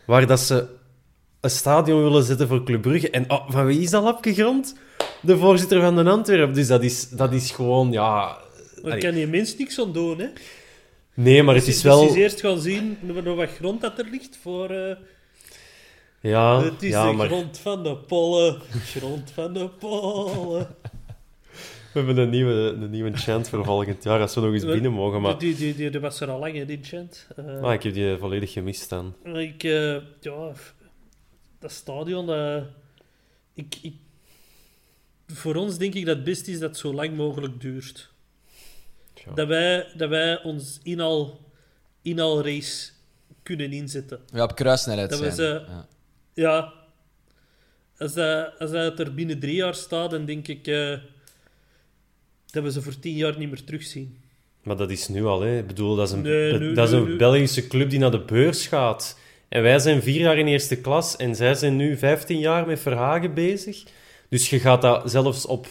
[0.06, 0.68] waar dat ze
[1.42, 3.10] een stadion willen zetten voor Club Brugge.
[3.10, 4.76] En oh, van wie is dat lapje grond?
[5.22, 6.56] De voorzitter van de Antwerpen.
[6.56, 8.38] Dus dat is, dat is gewoon, ja...
[8.84, 10.28] Daar kan je minst niks aan doen, hè?
[11.14, 12.08] Nee, maar het Dus is dus wel...
[12.08, 12.98] is eerst gaan zien
[13.36, 14.70] wat grond dat er ligt voor...
[14.70, 14.96] eh,
[16.22, 18.62] Ja, het is ja de maar grond van de pollen.
[18.70, 20.68] Grond van de pollen.
[21.94, 24.92] We hebben een nieuwe, een nieuwe chant voor volgend jaar, als we nog eens binnen
[24.92, 25.22] mogen.
[25.22, 27.28] Maar Die, die, die, die was er al lang, hè, die chant.
[27.36, 29.16] Eh, ah, ik heb die volledig gemist dan.
[29.24, 30.52] Ik, eh, ja,
[31.60, 32.62] dat stadion, eh,
[33.54, 33.94] ik, ik,
[35.28, 38.10] voor ons denk ik dat het best is dat het zo lang mogelijk duurt.
[39.26, 39.34] Ja.
[39.34, 41.40] Dat, wij, dat wij ons inal,
[42.02, 42.92] inalrace
[43.44, 44.20] kunnen inzetten.
[44.34, 45.36] Ja, op kruissnelheid Dat we zijn.
[45.36, 45.88] ze- Ja.
[46.34, 46.74] Ja,
[47.98, 50.98] als dat, als dat er binnen drie jaar staat, dan denk ik eh,
[52.52, 54.18] dat we ze voor tien jaar niet meer terugzien.
[54.64, 55.58] Maar dat is nu al, hè.
[55.58, 58.12] Ik bedoel, dat is een, Nee, nu- dat is een nu- Belgische club die naar
[58.12, 59.20] de beurs gaat.
[59.50, 62.80] En wij zijn vier jaar in eerste klas en zij zijn nu vijftien jaar met
[62.80, 63.84] Verhagen bezig.
[64.30, 65.68] Dus je gaat dat zelfs op...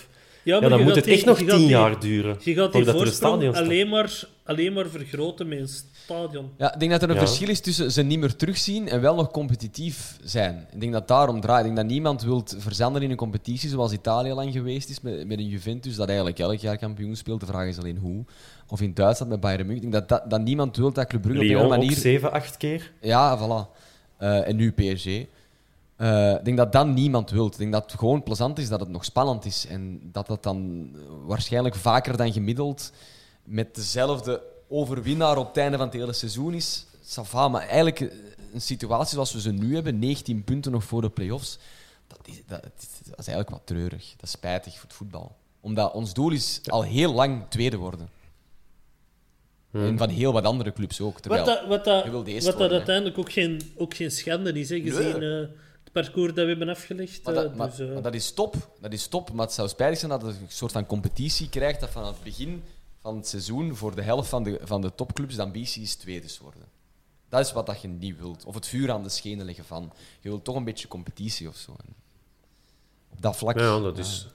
[0.49, 2.37] Ja, maar dan moet het echt die- nog tien die- jaar duren.
[2.41, 5.69] Je gaat die er voorsprong alleen maar, alleen maar vergroten met een
[6.05, 6.51] stadion.
[6.59, 7.21] Ja, ik denk dat er een Ja.
[7.21, 10.67] verschil is tussen ze niet meer terugzien en wel nog competitief zijn.
[10.73, 11.59] Ik denk dat daarom draait.
[11.59, 15.27] Ik denk dat niemand wil verzanden in een competitie zoals Italië lang geweest is met,
[15.27, 17.41] met een Juventus dat eigenlijk elk jaar kampioen speelt.
[17.41, 18.25] De vraag is alleen hoe.
[18.69, 19.85] Of in Duitsland met Bayern München.
[19.87, 21.97] Ik denk dat, dat, dat niemand wil dat Club Brugge op Lyon een ook manier...
[21.97, 22.93] zeven, acht keer.
[23.01, 23.77] Ja, voilà.
[24.19, 25.07] Eh, en nu PSG.
[25.99, 27.47] Eh, ik denk dat dat niemand wil.
[27.47, 29.67] Ik denk dat het gewoon plezant is dat het nog spannend is.
[29.67, 32.93] En dat dat dan eh, waarschijnlijk vaker dan gemiddeld
[33.45, 36.85] met dezelfde overwinnaar op het einde van het hele seizoen is.
[37.03, 38.09] Ça va, maar eigenlijk eh,
[38.55, 41.59] een situatie zoals we ze nu hebben, 19 punten nog voor de play-offs,
[42.07, 44.11] dat is, dat, is- dat is eigenlijk wat treurig.
[44.17, 45.37] Dat is spijtig voor het voetbal.
[45.61, 48.09] Omdat ons doel is al heel lang tweede worden.
[49.73, 51.21] En van heel wat andere clubs ook.
[51.21, 52.05] Terwijl, Wat dat, wat dat,
[52.45, 55.49] wat dat uiteindelijk ook geen, ook geen schande is, hè, gezien eh,
[56.03, 57.25] parcours dat we hebben afgelegd.
[57.25, 58.55] Maar eh, dat, maar, dus, eh, maar dat is top.
[58.81, 59.33] Dat is top.
[59.33, 62.23] Maar het zou spijtig zijn dat je een soort van competitie krijgt dat van het
[62.23, 62.63] begin
[63.01, 66.29] van het seizoen voor de helft van de, van de topclubs de ambitie is tweede
[66.43, 66.63] worden.
[67.29, 68.45] Dat is wat dat je niet wilt.
[68.45, 69.93] Of het vuur aan de schenen leggen van.
[70.21, 71.71] Je wilt toch een beetje competitie of zo.
[71.87, 71.95] En
[73.09, 73.59] op dat vlak.
[73.59, 74.27] Ja, dat is...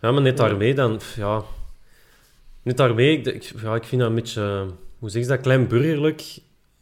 [0.00, 1.00] Ja, maar net daarmee dan...
[1.16, 1.42] Ja,
[2.62, 3.18] net daarmee...
[3.18, 4.42] Ik, ik- ja, ik vind dat een beetje...
[4.42, 5.40] eh, Hoe zeg je dat?
[5.40, 6.38] Klein burgerlijk.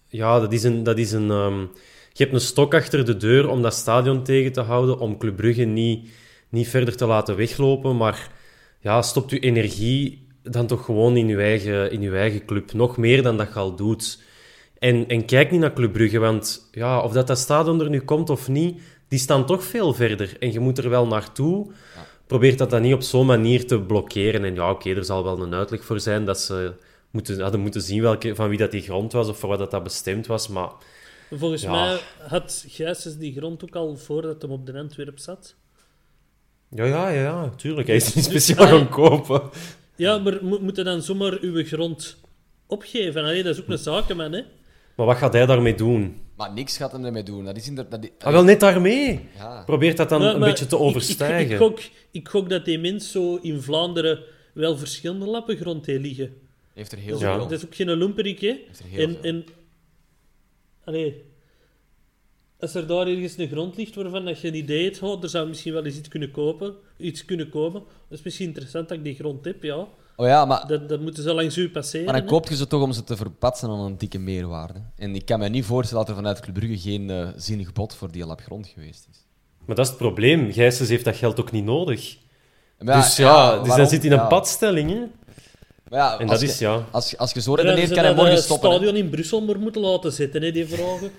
[0.08, 0.82] Ja, dat is een...
[0.82, 1.66] Dat is een ehm,
[2.18, 5.36] je hebt een stok achter de deur om dat stadion tegen te houden, om Club
[5.36, 6.08] Brugge niet,
[6.48, 7.96] niet verder te laten weglopen.
[7.96, 8.30] Maar
[8.80, 12.72] ja, stopt je energie dan toch gewoon in je eigen, in je eigen club.
[12.72, 14.22] Nog meer dan dat je al doet.
[14.78, 18.00] En, en kijk niet naar Club Brugge, want ja, of dat, dat stadion er nu
[18.00, 20.36] komt of niet, die staan toch veel verder.
[20.38, 21.70] En je moet er wel naartoe.
[22.26, 24.44] Probeer dat dan niet op zo'n manier te blokkeren.
[24.44, 26.72] En ja, oké, er zal wel een uitleg voor zijn dat ze
[27.10, 29.70] moeten, hadden moeten zien welke, van wie dat die grond was of voor wat dat,
[29.70, 30.48] dat bestemd was.
[30.48, 30.70] Maar
[31.30, 31.70] volgens ja.
[31.70, 35.54] mij had Gijsens die grond ook al voordat hij op de Antwerp zat.
[36.70, 37.86] ja, ja, ja, ja tuurlijk.
[37.86, 39.42] Hij is niet Dus- speciaal gaan kopen.
[39.96, 42.16] Ja, maar mo- moet je dan zomaar uw grond
[42.66, 43.22] opgeven?
[43.22, 44.42] Allee, dat is ook een zakenman, hè?
[44.94, 46.20] Maar wat gaat hij daarmee doen?
[46.36, 47.44] Maar niks gaat hem ermee doen.
[47.44, 48.02] Dat is inderdaad.
[48.02, 49.28] Dat, Ah, wel net daarmee.
[49.36, 49.62] Ja.
[49.66, 51.50] Probeer dat dan Maar- een maar beetje te ik- ik- overstijgen.
[51.50, 54.18] Ik, gok, ik gok dat die mens zo in Vlaanderen
[54.54, 56.32] wel verschillende lappen grond heeft liggen.
[56.74, 57.34] Heeft er heel Ja.
[57.36, 57.48] veel.
[57.48, 58.56] Dat is ook geen lumperik, hè?
[58.66, 59.22] Heeft er heel En, veel.
[59.22, 59.44] en
[60.88, 61.24] allee,
[62.60, 65.28] als er daar ergens een grond ligt waarvan dat je een idee hebt, oh, er
[65.28, 67.82] zou misschien wel eens iets kunnen kopen, iets kunnen komen.
[68.08, 69.86] Dat is misschien interessant dat ik die grond heb, ja.
[70.16, 72.04] Oh ja, maar Dat, dat moeten ze langs u passeren.
[72.04, 72.28] Maar dan hè.
[72.28, 74.82] koopt je ze toch om ze te verpatsen aan een dikke meerwaarde.
[74.96, 77.94] En ik kan me niet voorstellen dat er vanuit Club Brugge geen eh, zinnig bod
[77.94, 79.26] voor die lap grond geweest is.
[79.66, 80.52] Maar dat is het probleem.
[80.52, 82.16] Gijsens heeft dat geld ook niet nodig.
[82.78, 84.26] Maar dus ja, dus hij zit in een Ja.
[84.26, 84.90] padstelling.
[84.90, 85.27] Hè?
[85.90, 86.84] Maar ja, En als dat je- is, ja...
[86.90, 88.70] Als, je- als je zo redeneert, kan hij morgen eh, stoppen.
[88.70, 88.74] hè.
[88.76, 91.10] stadion in Brussel maar moeten laten zitten, hè, die vragen.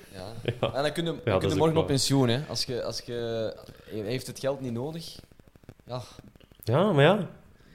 [0.61, 0.73] Ja.
[0.73, 2.27] En dan kun je, dan kun je morgen op pensioen.
[2.29, 2.39] Hè.
[2.47, 3.53] Als je, als je,
[3.91, 5.15] heeft het geld niet nodig.
[5.87, 6.01] Ja,
[6.63, 7.17] Ja, maar ja.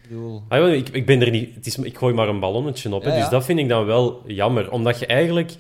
[0.03, 0.43] ik bedoel...
[0.49, 1.55] Ah, ik, ik ben er niet...
[1.55, 3.03] Het is, ik gooi maar een ballonnetje op.
[3.03, 3.09] hè.
[3.09, 3.21] Ja, ja.
[3.21, 4.71] Dus dat vind ik dan wel jammer.
[4.71, 5.53] Omdat je eigenlijk...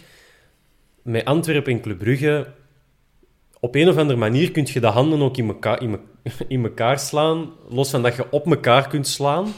[1.02, 2.46] met Antwerpen en Club Brugge,
[3.60, 6.00] op een of andere manier kun je de handen ook in elkaar, in, me-
[6.48, 7.50] in elkaar slaan.
[7.68, 9.52] Los van dat je op elkaar kunt slaan.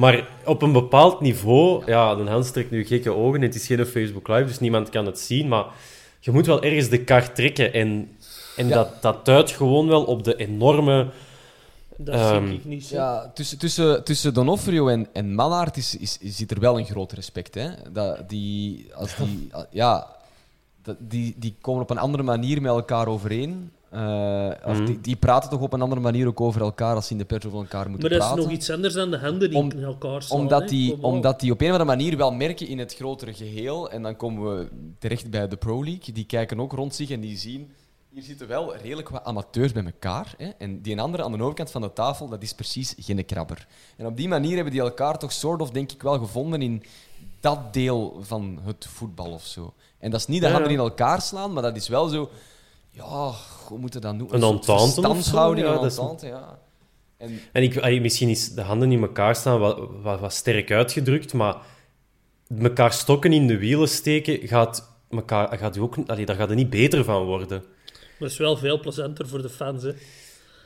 [0.00, 3.42] Maar op een bepaald niveau, ja, de Hans trekt nu gekke ogen.
[3.42, 5.48] Het is geen Facebook Live, dus niemand kan het zien.
[5.48, 5.64] Maar
[6.20, 7.72] je moet wel ergens de kar trekken.
[7.72, 8.16] En,
[8.56, 8.74] en Ja.
[8.74, 11.06] dat, dat duidt gewoon wel op de enorme...
[11.96, 12.84] Dat Ehm, zie ik niet.
[12.84, 12.94] zo.
[12.96, 16.84] Ja, tussen, tussen, tussen Donofrio en, en Mannaert is, is, is- zit er wel een
[16.86, 17.54] groot respect.
[17.54, 17.68] Hè?
[17.92, 20.06] Dat die, als die, ja,
[20.82, 23.70] dat, die, die komen op een andere manier met elkaar overeen.
[23.90, 24.84] Eh, of Mhm.
[24.84, 27.24] die, die praten toch op een andere manier ook over elkaar als ze in de
[27.24, 28.44] petro van elkaar moeten Maar dat is praten.
[28.44, 30.40] nog iets anders dan de handen die Om- in elkaar slaan.
[30.40, 33.90] omdat, die, omdat die op een of andere manier wel merken in het grotere geheel.
[33.90, 36.14] En dan komen we terecht bij de Pro League.
[36.14, 37.70] Die kijken ook rond zich en die zien...
[38.12, 40.34] Hier zitten wel redelijk wat amateurs bij elkaar.
[40.36, 40.48] Hè?
[40.58, 43.66] En die een andere aan de overkant van de tafel, dat is precies geen krabber.
[43.96, 46.82] En op die manier hebben die elkaar toch soort of, denk ik, wel gevonden in
[47.40, 49.72] dat deel van het voetbal of zo.
[49.98, 52.30] En dat is niet de handen in elkaar slaan, maar dat is wel zo...
[53.04, 53.32] Ja,
[53.68, 54.28] hoe moet je dat doen?
[54.34, 56.58] Een entente of zo, verstandshouding, ja, een dat is- entente, ja.
[57.16, 61.32] En En ik, misschien is de handen in elkaar staan wat, wat, wat sterk uitgedrukt,
[61.32, 61.56] maar
[62.60, 66.54] elkaar stokken in de wielen steken gaat, elkaar, gaat u ook, allee, daar gaat er
[66.56, 67.58] niet beter van worden.
[67.58, 69.82] Maar het is wel veel plezanter voor de fans.
[69.82, 69.92] Hè.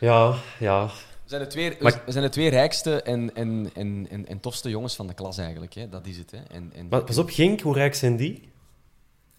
[0.01, 0.87] Ja, ja.
[0.87, 4.41] We zijn de twee, Maar- we zijn de twee rijkste en, en, en, en, en
[4.41, 5.75] tofste jongens van de klas eigenlijk.
[5.75, 5.89] Hè.
[5.89, 6.31] Dat is het.
[6.31, 6.39] Hè.
[6.51, 8.53] En, en, Maar pas op, Genk, hoe rijk zijn die?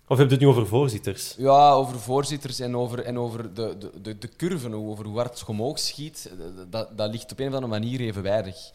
[0.08, 1.36] Of heb je het nu over voorzitters?
[1.38, 5.39] Ja, over voorzitters en over, en over de, de, de, de curven, over hoe hard
[5.39, 8.72] het omhoog schiet, eh, dat, dat ligt op een of andere manier evenwijdig.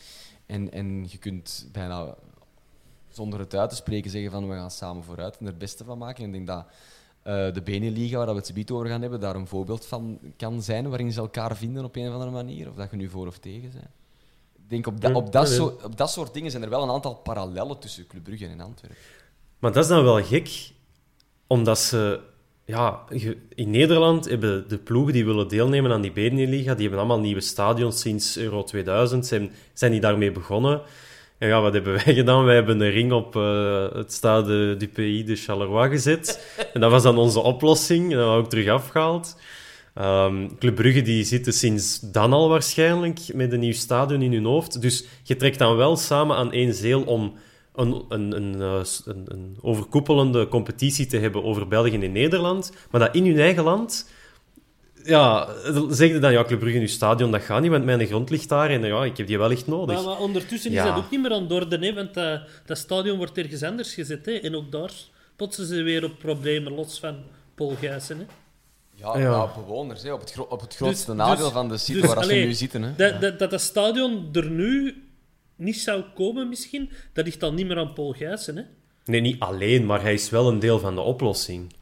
[0.46, 2.14] En, en je kunt bijna
[3.08, 5.84] zonder het uit te spreken zeggen van we gaan samen vooruit en er het beste
[5.84, 6.24] van maken.
[6.24, 6.64] En ik denk dat
[7.22, 10.62] eh, de Beneliga, waar we het zo over gaan hebben, daar een voorbeeld van kan
[10.62, 12.68] zijn waarin ze elkaar vinden op een of andere manier.
[12.68, 13.84] Of dat je nu voor of tegen bent.
[14.54, 16.82] Ik denk op, dat Ja, op, dat soort, op dat soort dingen zijn er wel
[16.82, 18.98] een aantal parallellen tussen Club Brugge en Antwerpen.
[19.58, 20.72] Maar dat is dan wel gek,
[21.50, 22.20] omdat ze...
[22.64, 23.00] Ja,
[23.54, 27.40] in Nederland hebben de ploegen die willen deelnemen aan die Beneliga, die hebben allemaal nieuwe
[27.40, 30.82] stadions sinds Euro 2000, zijn, zijn die daarmee begonnen.
[31.38, 32.44] En ja, wat hebben wij gedaan?
[32.44, 36.40] Wij hebben een ring op eh, het stade du Pays de Charleroi gezet.
[36.74, 38.02] En dat was dan onze oplossing.
[38.02, 39.36] En dat hebben we ook terug afgehaald.
[39.94, 44.44] Ehm Club Brugge die zitten sinds dan al waarschijnlijk met een nieuw stadion in hun
[44.44, 44.82] hoofd.
[44.82, 47.34] Dus je trekt dan wel samen aan één zeel om
[47.74, 52.72] een, een, een, eh, een, een overkoepelende competitie te hebben over België en Nederland.
[52.90, 54.08] Maar dat in hun eigen land...
[55.04, 55.48] Ja,
[55.88, 58.30] zeg je dan, ja, Club Brugge in uw stadion, dat gaat niet, want mijn grond
[58.30, 59.96] ligt daar en ja, ik heb die wel echt nodig.
[59.96, 62.78] Maar, maar ondertussen is dat ook niet meer aan de orde, hè, want dat, dat
[62.78, 64.26] stadion wordt ergens anders gezet.
[64.26, 64.92] Hè, en ook daar
[65.36, 67.16] potsen ze weer op problemen, los van
[67.54, 68.18] Paul Gijssen.
[68.18, 68.24] Hè.
[68.94, 69.30] Ja, Ja.
[69.30, 72.14] ja, bewoners, hè, op, het op het grootste Dus- nadeel dus- van de site dus,
[72.14, 72.82] waar ze nu zitten.
[72.82, 72.94] Hè.
[72.96, 75.02] Dat, dat, dat dat stadion er nu
[75.60, 78.56] niet zou komen, misschien, dat ligt dan niet meer aan Paul Gijssen.
[78.56, 78.62] Hè.
[79.04, 81.72] Nee, niet alleen, maar hij is wel een deel van de oplossing.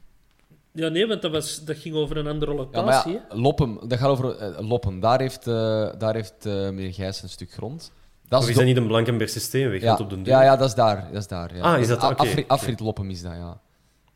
[0.73, 3.13] Ja, nee, want dat, was, dat ging over een andere Ja, locatie.
[3.13, 5.01] maar ja, Loppem, dat gaat over eh, Loppem.
[5.01, 7.93] Daar heeft, eh, daar heeft eh, meneer Gijs een stuk grond.
[8.29, 9.81] Dat Of is dat niet een Blankenbergse steenweg?
[9.81, 11.07] ja, op de duur- ja, ja, dat is daar.
[11.13, 11.63] Dat is daar ja.
[11.63, 12.49] Ah, is dat- Afri- oké.
[12.53, 13.61] Afrit Loppem is dat, ja.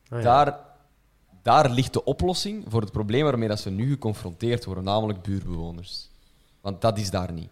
[0.09, 0.21] Ah, ja.
[0.23, 0.59] Daar,
[1.43, 6.09] daar ligt de oplossing voor het probleem waarmee dat ze nu geconfronteerd worden, namelijk buurbewoners.
[6.61, 7.49] Want dat is daar niet.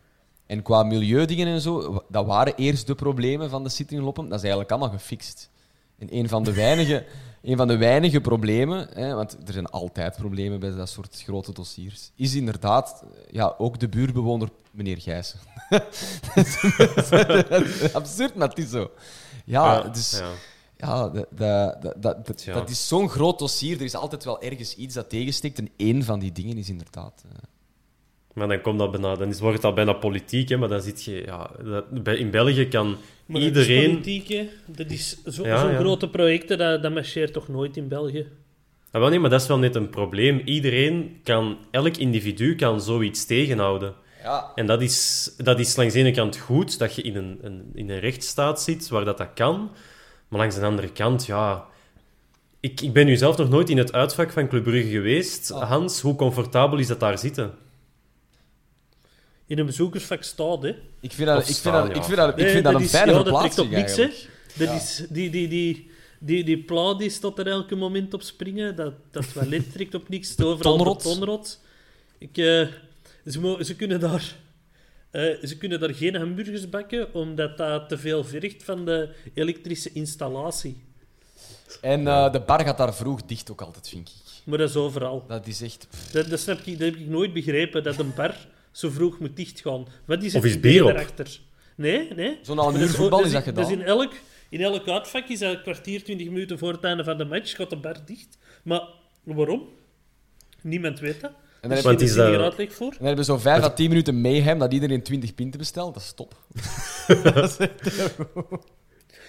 [0.51, 4.25] En qua milieudingen en zo, dat waren eerst de problemen van de City in Loppem.
[4.25, 5.51] Dat is eigenlijk allemaal gefixt.
[5.99, 7.07] En een van de weinige,
[7.43, 11.53] een van de weinige problemen, hè, want er zijn altijd problemen bij dat soort grote
[11.53, 15.39] dossiers, is inderdaad eh, ja, ook de buurbewoner, meneer Gijssen.
[17.93, 18.91] Absurd, maar het is zo.
[19.45, 20.19] Ja, dus...
[20.19, 20.31] ja.
[20.77, 23.77] Ja, dat, dat, dat, dat, is zo'n groot dossier.
[23.77, 25.59] Er is altijd wel ergens iets dat tegensteekt.
[25.59, 27.25] En één van die dingen is inderdaad...
[28.35, 31.05] Maar dan, komt dat bijna, dan is, wordt dat bijna politiek, hè, maar dan zit
[31.05, 31.23] je...
[31.27, 32.87] Ja, dat, bij, in België kan
[33.27, 33.91] Maar dat is iedereen...
[33.91, 34.49] politiek, hè.
[34.67, 35.79] Dat is zo- Ja, zo'n ja.
[35.79, 38.27] grote projecten, dat, dat marcheert toch nooit in België?
[38.91, 40.41] Ah, wel nee, maar dat is wel net een probleem.
[40.45, 41.59] Iedereen kan...
[41.71, 43.95] Elk individu kan zoiets tegenhouden.
[44.23, 47.39] ja, En dat is, dat is langs de ene kant goed, dat je in een,
[47.43, 49.71] een, in een rechtsstaat zit waar dat, dat kan.
[50.29, 51.65] Maar langs de andere kant, ja...
[52.61, 55.53] Ik, ik ben nu zelf nog nooit in het uitvak van Club Brugge geweest.
[55.53, 55.69] Ah.
[55.69, 57.51] Hans, hoe comfortabel is dat daar zitten?
[59.51, 60.69] In een bezoekersvak staat, hè.
[61.01, 63.13] ik vind dat, ik vind staan, dat, ik vind dat, ik vind dat een fijne
[63.13, 64.03] ja, dat trekt op verplaatsing niks, hè.
[64.03, 64.31] eigenlijk.
[64.55, 64.75] Dat Ja.
[64.75, 68.77] is, die, die, die, die, die pla die staat er elke moment op springen.
[68.77, 70.29] Dat, dat toilet trekt op niks.
[70.29, 71.61] Het Overal betonrot.
[72.19, 72.67] Ik, eh,
[73.27, 74.35] ze, mo- ze, kunnen daar,
[75.11, 79.93] eh, ze kunnen daar geen hamburgers bakken, omdat dat te veel vergt van de elektrische
[79.93, 80.83] installatie.
[81.81, 84.15] En eh, de bar gaat daar vroeg dicht ook altijd, vind ik.
[84.45, 85.25] Maar dat is overal.
[85.29, 85.87] Dat is echt...
[86.13, 88.35] Dat, dat, snap ik, dat heb ik nooit begrepen, dat een bar
[88.71, 89.87] zo vroeg moet dichtgaan.
[90.07, 90.89] Wat is het Of is idee bier op?
[90.89, 91.39] daarachter?
[91.77, 92.39] Nee, nee.
[92.43, 93.71] Zo'n al een uur dat voetbal dat is dat gedaan.
[93.71, 94.13] in elk,
[94.49, 97.57] in elk uitvak is dat een kwartier, twintig minuten voor het einde van de match,
[97.57, 98.39] gaat de bar dicht.
[98.65, 98.83] Maar
[99.23, 99.69] waarom?
[100.63, 101.31] Niemand weet dat.
[101.31, 102.87] En dan heb, Misschien Want is is hier dat- een uitleg voor.
[102.93, 105.95] en dan hebben we zo 5 à 10 minuten mayhem dat iedereen 20 pinten bestelt.
[105.95, 106.35] Dat is top.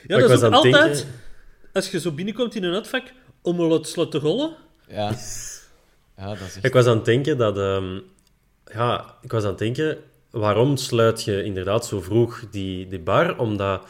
[0.08, 0.63] Ja, dat is altijd...
[0.73, 1.06] denken-
[1.73, 3.04] Als je zo binnenkomt in een uitvak,
[3.41, 4.56] om het slot te rollen.
[4.88, 5.12] Ja.
[6.17, 6.65] Ja, dat is echt...
[6.65, 7.58] Ik was aan het denken dat...
[7.58, 7.99] ehm,
[8.73, 9.97] ja, ik was aan het denken...
[10.31, 13.38] Waarom sluit je inderdaad zo vroeg die, die bar?
[13.38, 13.81] Omdat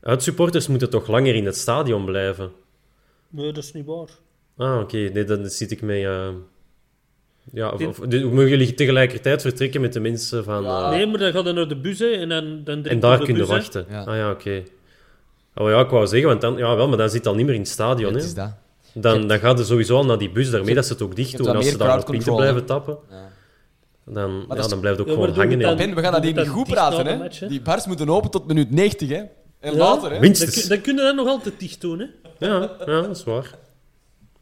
[0.00, 2.50] uitsupporters moeten toch langer in het stadion blijven.
[3.28, 4.08] Nee, dat is niet waar.
[4.56, 4.96] Ah, oké.
[4.96, 6.06] Nee, dan zit ik mee...
[6.06, 6.28] eh,
[7.52, 10.64] ja, of, mogen jullie tegelijkertijd vertrekken met de mensen van...
[10.66, 13.18] eh, Nee, maar dan gaat je naar de bus hè, en dan, dan en daar
[13.18, 13.86] op kunnen wachten.
[13.90, 14.02] Ja.
[14.04, 14.62] Ah ja, oké.
[15.54, 17.54] Oh ja, ik wou zeggen, want dan, ja, wel, maar dan zit al niet meer
[17.54, 18.12] in het stadion.
[18.12, 18.18] hè.
[18.18, 18.54] is dat.
[18.94, 21.16] Dan, dan gaat je sowieso al naar die bus, daarmee Je dat ze het ook
[21.16, 21.56] dicht doen.
[21.56, 23.36] Als ze daar nog pinten crowd blijven tappen, Ja.
[24.14, 25.58] Dan, ja, dan blijft het ook gewoon hangen.
[25.58, 27.12] dan- Ben, we gaan dat hier Doe niet goed praten, hè.
[27.12, 27.48] de match, hè.
[27.48, 29.22] Die bars moeten open tot minuut 90, hè.
[29.60, 29.78] En Ja.
[29.78, 30.20] later, hè.
[30.20, 30.54] Minstens.
[30.54, 32.06] Dan, kun- dan kun je dat nog altijd dicht doen, hè.
[32.38, 33.54] Ja, ja, dat is waar.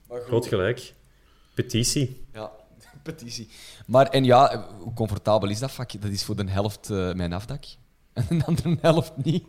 [0.09, 0.95] Groot gelijk.
[1.55, 2.25] Petitie.
[2.33, 2.51] Ja,
[3.03, 3.49] petitie.
[3.87, 6.01] Maar, en ja, hoe comfortabel is dat vak?
[6.03, 7.65] Dat is voor de helft eh, mijn afdak.
[8.29, 9.45] En de andere helft niet.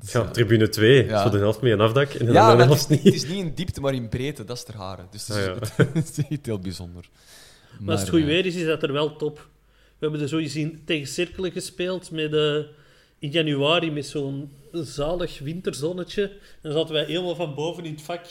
[0.00, 1.22] Dus, Ja, eh, tribune 2, Ja.
[1.22, 3.14] voor de helft met een afdak en de ja, andere helft het, is, niet.
[3.14, 4.44] het is niet in diepte, maar in breedte.
[4.44, 5.06] Dat is ter haren.
[5.10, 5.84] Dus het is, Ah, ja.
[6.00, 7.08] het is heel bijzonder.
[7.82, 9.36] Maar als het goed eh, weer is, is dat er wel top.
[9.98, 12.56] We hebben er zo gezien tegen Cerkelen gespeeld met, eh,
[13.18, 16.32] in januari met zo'n zalig winterzonnetje.
[16.60, 18.24] Dan zaten wij helemaal van boven in het vak.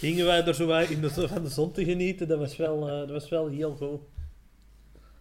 [0.00, 2.28] Hingen wij er zo in de, van de zon te genieten.
[2.28, 4.00] Dat was wel, eh, dat was wel heel goed.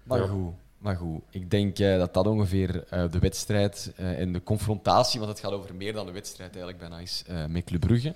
[0.03, 0.27] Maar Ja.
[0.27, 1.21] goed, maar goed.
[1.29, 5.41] Ik denk eh, dat dat ongeveer eh, de wedstrijd eh, en de confrontatie, want het
[5.41, 8.13] gaat over meer dan de wedstrijd eigenlijk bijna is, eh, met Club Brugge.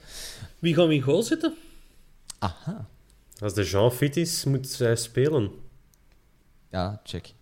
[0.60, 1.56] Wie gaan we in goal zitten?
[2.40, 2.88] Aha.
[3.40, 5.52] Als de Jean fit is, moet zij spelen.
[6.72, 7.34] Ja, check.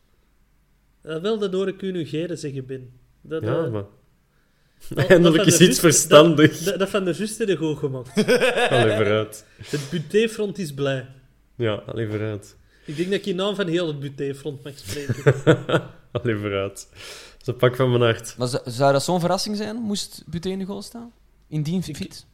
[1.03, 2.91] Uh, wel, dat hoor ik u nu Geren zeggen, Ben.
[3.21, 3.84] Dat, Ja, eh, maar...
[4.89, 6.58] dat- Eindelijk dat is iets verstandig.
[6.63, 8.10] Dat, van de zuster de goed gemaakt.
[8.69, 9.45] Allee, vooruit.
[9.63, 11.08] Het butéfront is blij.
[11.55, 12.55] Ja, allee, vooruit.
[12.86, 15.34] Ik denk dat ik in naam van heel het butéfront mag spreken.
[16.12, 16.88] Allee, vooruit.
[17.31, 18.38] Dat is een pak van mijn hart.
[18.38, 19.75] Maar zou, zou dat zo'n verrassing zijn?
[19.75, 21.12] Moest Buté in de goal staan?
[21.47, 22.25] Indien fit?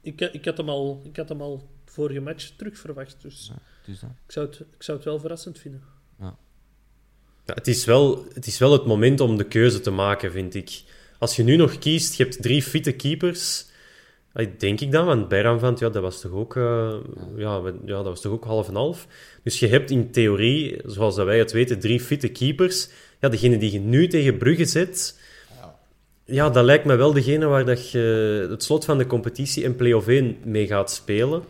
[0.00, 3.52] ik, ik, had hem al, ik had hem al vorige match terug verwacht, dus
[3.86, 4.10] Dus dat.
[4.26, 5.82] ik, zou het, ik zou het wel verrassend vinden.
[7.46, 10.54] Ja, het, is wel, het is wel het moment om de keuze te maken, vind
[10.54, 10.82] ik.
[11.18, 13.66] Als je nu nog kiest, je hebt drie fitte keepers.
[14.58, 16.94] Denk ik dan, want Berranvant, ja, dat was toch ook, eh,
[17.36, 19.06] ja, ja, dat was toch ook half en half.
[19.42, 22.88] Dus je hebt in theorie, zoals dat wij het weten, drie fitte keepers.
[23.20, 25.14] Ja, degene die je nu tegen Brugge zet,
[26.24, 29.76] ja, dat lijkt me wel degene waar dat je het slot van de competitie en
[29.76, 31.42] play-off 1 mee gaat spelen.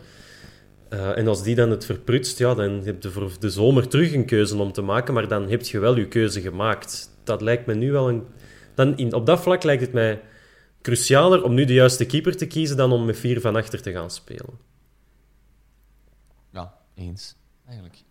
[0.89, 4.13] Eh, en als die dan het verprutst, ja, dan heb je voor de zomer terug
[4.13, 7.09] een keuze om te maken, maar dan heb je wel je keuze gemaakt.
[7.23, 8.23] Dat lijkt me nu wel een...
[8.75, 10.21] Dan in, op dat vlak lijkt het mij
[10.81, 13.91] crucialer om nu de juiste keeper te kiezen dan om met vier van achter te
[13.91, 14.59] gaan spelen.
[16.49, 17.35] Ja, eens.
[17.65, 18.03] Eigenlijk.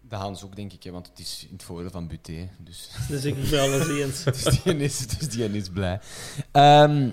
[0.00, 2.48] Dat gaan ze ook, denk ik, hè, want het is in het voordeel van Buté.
[2.58, 4.24] Dus, Dus ik ben alles eens.
[4.44, 6.00] dus, die is, dus die is blij.
[6.52, 7.10] Ehm,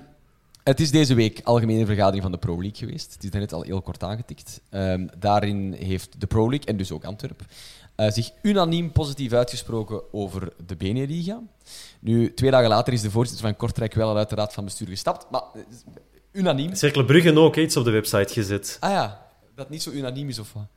[0.66, 3.14] het is deze week algemene vergadering van de Pro League geweest.
[3.14, 4.62] Het is daarnet al heel kort aangetikt.
[4.70, 7.42] Ehm, daarin heeft de Pro League, en dus ook Antwerp,
[7.96, 11.42] eh, zich unaniem positief uitgesproken over de Beneliga.
[12.00, 14.66] Nu, twee dagen later is de voorzitter van Kortrijk wel al uit de raad van
[14.66, 15.62] bestuur gestapt, maar eh,
[16.32, 16.76] unaniem.
[16.76, 18.78] Cercle ook iets op de website gezet.
[18.80, 20.68] Ah ja, dat niet zo unaniem is of wat?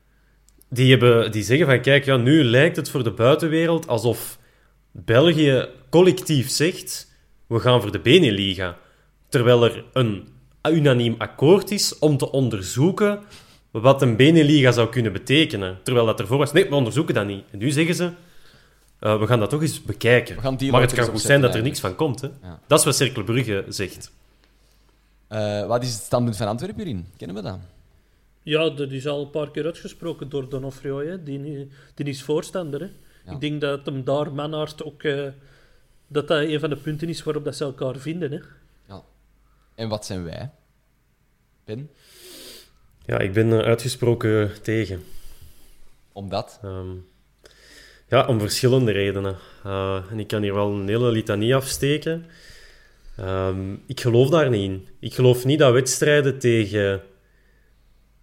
[0.68, 4.38] Die, hebben, die zeggen van, kijk, ja, nu lijkt het voor de buitenwereld alsof
[4.90, 7.09] België collectief zegt,
[7.46, 8.77] we gaan voor de Beneliga.
[9.29, 10.29] Terwijl er een
[10.62, 13.21] unaniem akkoord is om te onderzoeken
[13.71, 15.79] wat een Beneliga zou kunnen betekenen.
[15.83, 17.45] Terwijl dat ervoor was, nee, we onderzoeken dat niet.
[17.51, 18.11] En nu zeggen ze,
[18.99, 20.35] eh, we gaan dat toch eens bekijken.
[20.35, 22.21] We gaan die maar het kan goed zijn dat er niks van komt.
[22.21, 22.29] Hè?
[22.43, 22.61] Ja.
[22.67, 24.12] Dat is wat Cercle Brugge zegt.
[25.29, 27.07] Eh, wat is het standpunt van Antwerpen hierin?
[27.17, 27.59] Kennen we dat?
[28.43, 30.99] Ja, dat is al een paar keer uitgesproken door Donofrio.
[30.99, 31.23] Hè.
[31.23, 32.81] Die, die is voorstander.
[32.81, 32.88] Hè.
[33.27, 33.33] Ja.
[33.33, 35.03] Ik denk dat hem daar, Manhart, ook...
[35.03, 35.27] eh,
[36.07, 38.33] dat dat een van de punten is waarop dat ze elkaar vinden.
[38.33, 38.38] Hè.
[39.79, 40.51] En wat zijn wij?
[41.64, 41.91] Ben?
[43.07, 45.05] Ja, ik ben er uitgesproken tegen.
[46.13, 46.59] Omdat?
[46.63, 46.94] Ehm,
[48.09, 49.37] ja, om verschillende redenen.
[49.65, 52.27] Eh, en ik kan hier wel een hele litanie afsteken.
[53.17, 54.88] Ehm, ik geloof daar niet in.
[54.98, 57.02] Ik geloof niet dat wedstrijden tegen...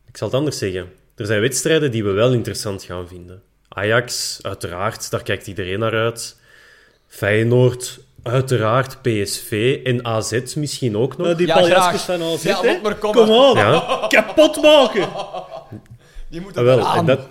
[0.08, 0.92] Ik zal het anders zeggen.
[1.16, 3.42] Er zijn wedstrijden die we wel interessant gaan vinden.
[3.68, 6.40] Ajax, uiteraard, daar kijkt iedereen naar uit.
[7.08, 9.02] Feyenoord, uiteraard.
[9.02, 11.26] PSV en AZ misschien ook nog.
[11.26, 12.20] Nou, die Ja, paljasjes graag.
[12.20, 12.80] van AZ, Ja, hè.
[12.84, 13.26] maar komen.
[13.26, 14.06] Kom on, Ja.
[14.10, 15.08] kapot maken.
[16.30, 17.28] Die moet Ah, wel, en dat,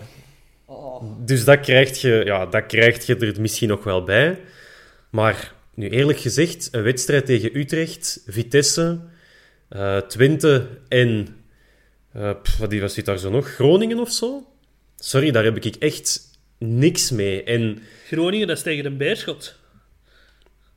[1.18, 4.40] dus dat krijg, je, ja, dat krijg je er misschien nog wel bij.
[5.10, 8.98] Maar nu eerlijk gezegd, een wedstrijd tegen Utrecht, Vitesse,
[9.68, 11.36] eh, Twente en
[12.12, 13.48] eh, pff, wat die- wat zit daar zo nog?
[13.48, 14.46] Groningen of zo?
[14.96, 16.20] Sorry, daar heb ik echt
[16.58, 17.42] niks mee.
[17.42, 19.56] En Groningen, dat is tegen een beerschot.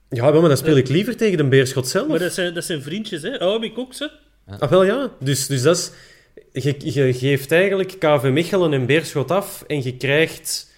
[0.09, 2.07] Ja, wel, maar dan speel ik liever tegen de Beerschot zelf.
[2.07, 3.45] Maar dat zijn, dat zijn vriendjes, hè.
[3.45, 4.11] Oh, ik ook, ze.
[4.45, 5.11] Ah, wel ja.
[5.19, 5.91] Dus, dus dat is...
[6.63, 10.75] Je, je geeft eigenlijk KV Mechelen en Beerschot af en je krijgt...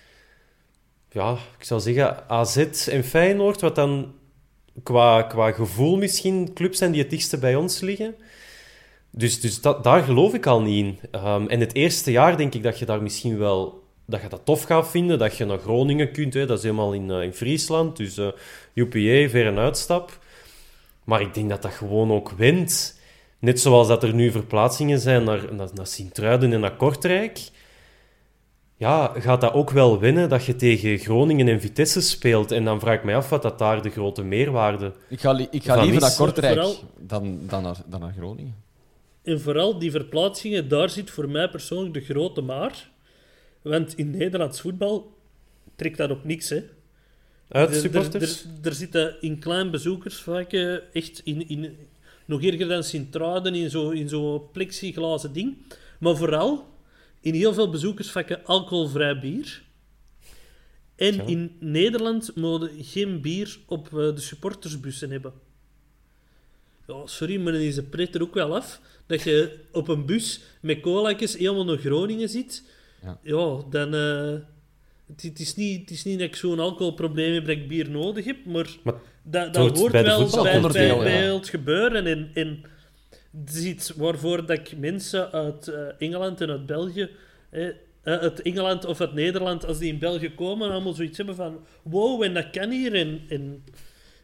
[1.12, 2.58] Ja, ik zou zeggen AZ
[2.88, 4.14] en Feyenoord, wat dan
[4.84, 8.16] qua, qua gevoel misschien clubs zijn die het dichtste bij ons liggen.
[9.12, 11.00] Dus, dus dat, daar geloof ik al niet in.
[11.12, 13.79] Ehm, en het eerste jaar denk ik dat je daar misschien wel...
[14.10, 16.34] Dat je dat tof gaat vinden, dat je naar Groningen kunt.
[16.34, 16.46] Hè.
[16.46, 18.28] Dat is helemaal in, eh, in Friesland, dus eh
[18.74, 20.20] UPA, ver een uitstap.
[21.04, 23.00] Maar ik denk dat dat gewoon ook wint.
[23.40, 27.40] Net zoals dat er nu verplaatsingen zijn naar, naar, naar Sint-Truiden en naar Kortrijk.
[28.78, 32.52] Ja, gaat dat ook wel winnen dat je tegen Groningen en Vitesse speelt.
[32.52, 34.94] En dan vraag ik mij af wat dat daar de grote meerwaarde...
[35.10, 38.14] Ik ga, li- ik ga Van liever naar Kortrijk Vooral- dan, dan, naar, dan naar
[38.18, 38.56] Groningen.
[39.24, 42.90] En vooral die verplaatsingen, daar zit voor mij persoonlijk de grote maar.
[43.62, 45.18] Want in Nederlands voetbal
[45.76, 46.64] trekt dat op niks, hè.
[47.48, 48.46] Uit Er- er, supporters?
[48.64, 51.78] er, zitten in klein bezoekersvakken echt in, in,
[52.26, 55.58] nog erger dan Sint-Truiden in zo'n in zo plexiglazen ding.
[56.00, 56.68] Maar vooral
[57.22, 59.64] in heel veel bezoekersvakken alcoholvrij bier.
[60.96, 61.24] En Ja.
[61.24, 65.34] in Nederland mogen geen bier op eh, de supportersbussen hebben.
[66.88, 70.06] Ja, sorry, maar dan is de pret er ook wel af dat je op een
[70.06, 72.64] bus met colaatjes helemaal naar Groningen zit.
[73.04, 73.20] Ja.
[73.24, 73.94] Ja, dan...
[73.94, 74.34] eh,
[75.08, 77.90] het, het is niet, het is niet dat ik zo'n alcoholprobleem heb dat ik bier
[77.90, 78.94] nodig heb, maar, Maar
[79.24, 81.34] dat, dat hoort hoort bij de wel bij, bij, ja.
[81.36, 82.06] het gebeuren.
[82.06, 82.62] En, en
[83.40, 87.10] het is iets waarvoor dat ik mensen uit eh, Engeland en uit België...
[87.50, 87.68] eh,
[88.04, 91.60] uit Engeland of uit Nederland, als die in België komen, allemaal zoiets hebben van...
[91.82, 92.94] Wow, en dat kan hier.
[92.94, 93.64] En, en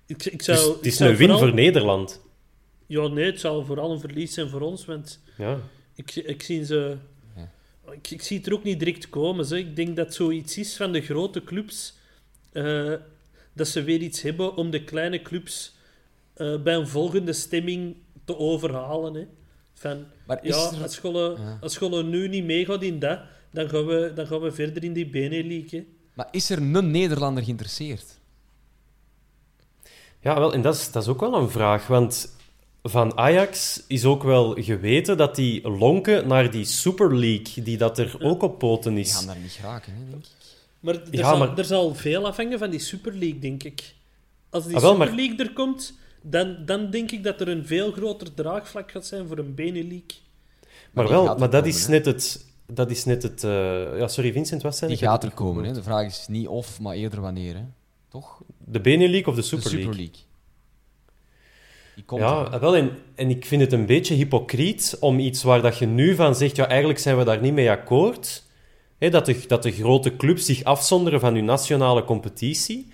[0.06, 2.22] ik, ik zou, dus het is zou een win vooral- voor Nederland.
[2.88, 5.20] Ja, nee, het zal vooral een verlies zijn voor ons, want...
[5.38, 5.58] Ja.
[5.96, 6.98] Ik, ik, zie ze,
[7.92, 9.46] ik, ik zie het er ook niet direct komen.
[9.46, 9.60] Zeg.
[9.60, 11.94] Ik denk dat zoiets is van de grote clubs.
[12.52, 12.94] eh,
[13.54, 15.76] dat ze weer iets hebben om de kleine clubs
[16.34, 19.14] eh, bij een volgende stemming te overhalen.
[19.14, 19.26] Hè.
[19.74, 21.58] Van, Maar is ja, er- als Scholle, Ja.
[21.62, 23.20] als nu niet meegaat in dat,
[23.52, 25.70] dan gaan we, dan gaan we verder in die Benelink.
[25.70, 25.86] hè.
[26.14, 28.20] Maar is er een Nederlander geïnteresseerd?
[30.22, 31.88] Ja, wel, en dat is, dat is ook wel een vraag.
[31.88, 32.36] Want
[32.88, 37.98] van Ajax is ook wel geweten dat die lonken naar die Super League, die dat
[37.98, 39.14] er ook op poten Die is.
[39.16, 40.30] gaan daar niet geraken, hè, denk ik.
[40.80, 43.94] Maar, er, Ja, zal, maar- er zal veel afhangen van die Super League, denk ik.
[44.50, 47.48] Als die Ah, wel, maar- Super League er komt, dan, dan denk ik dat er
[47.48, 50.12] een veel groter draagvlak gaat zijn voor een Benelink.
[50.92, 52.46] Maar die wel, maar dat komen, is net het...
[52.68, 53.44] Dat is net het...
[53.44, 55.64] eh, Ja, sorry, Vincent, wat zei Die gaat er komen.
[55.64, 55.74] Hè.
[55.74, 57.56] De vraag is niet of, maar eerder wanneer.
[57.56, 57.64] Hè.
[58.10, 58.42] Toch?
[58.58, 59.82] De Benelink of de De Super League?
[59.82, 60.22] Super League.
[61.96, 65.78] Die Ja, wel, en, en ik vind het een beetje hypocriet om iets waar dat
[65.78, 68.44] je nu van zegt, ja, eigenlijk zijn we daar niet mee akkoord.
[68.98, 72.88] Hè, dat, de, dat de grote clubs zich afzonderen van hun nationale competitie.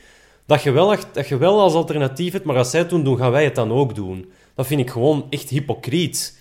[0.46, 3.18] Dat je, wel, dat je wel als alternatief hebt, maar als zij het doen, doen,
[3.18, 4.32] gaan wij het dan ook doen.
[4.56, 6.40] Dat vind ik gewoon echt hypocriet.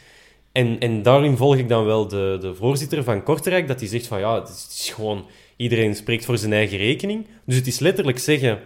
[0.52, 4.06] En, en daarin volg ik dan wel de, de voorzitter van Kortrijk, dat hij zegt
[4.06, 5.26] van ja, het is, het is gewoon...
[5.56, 7.26] Iedereen spreekt voor zijn eigen rekening.
[7.44, 8.58] Dus het is letterlijk zeggen...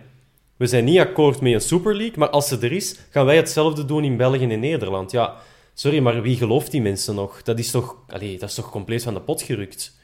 [0.56, 3.36] We zijn niet akkoord met een Super League, maar als ze er is, gaan wij
[3.36, 5.10] hetzelfde doen in België en Nederland.
[5.10, 5.36] Ja,
[5.74, 7.42] sorry, maar wie gelooft die mensen nog?
[7.42, 9.96] Dat is toch, allee, dat is toch compleet van de pot gerukt?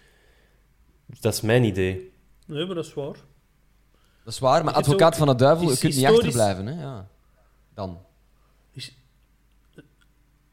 [1.20, 2.12] Dat is mijn idee.
[2.46, 3.16] Nee, maar dat is waar.
[4.24, 6.66] Dat is waar, maar advocaat van de duivel, je kunt niet achterblijven.
[6.66, 6.82] Hè.
[6.82, 7.08] Ja.
[7.74, 7.98] Dan.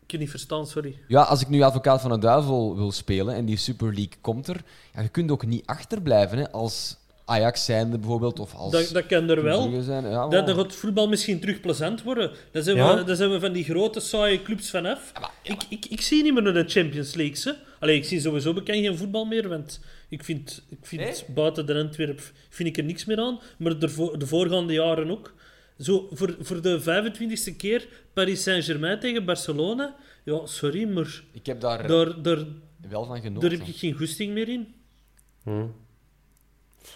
[0.07, 0.99] Ik kan niet verstaan, sorry.
[1.07, 4.47] Ja, als ik nu advocaat van de duivel wil spelen en die Super League komt
[4.47, 6.97] er, ja, je kunt ook niet achterblijven hè, als
[7.29, 9.69] Ajax zijnde bijvoorbeeld, of als Dat, dat kan er wel.
[9.69, 12.31] Ja, dan gaat voetbal misschien terug plezant worden.
[12.51, 13.03] Dan zijn, Ja?
[13.03, 15.11] we, zijn we van die grote, saaie clubs vanaf.
[15.43, 17.53] Ik, ik, ik zie niet meer naar de Champions League.
[17.53, 17.59] Hè.
[17.79, 21.73] Allee, ik zie sowieso bekend geen voetbal meer, want ik vind, ik vind buiten de
[21.75, 23.39] Antwerp vind ik er niks meer aan.
[23.57, 25.33] Maar de, de voorgaande jaren ook.
[25.79, 29.95] Zo, voor, voor de 25e keer Paris Saint-Germain tegen Barcelona.
[30.23, 32.45] Ja, sorry, maar Ik heb daar daar, daar,
[32.89, 33.49] wel van genoten.
[33.49, 34.73] daar heb ik geen goesting meer in.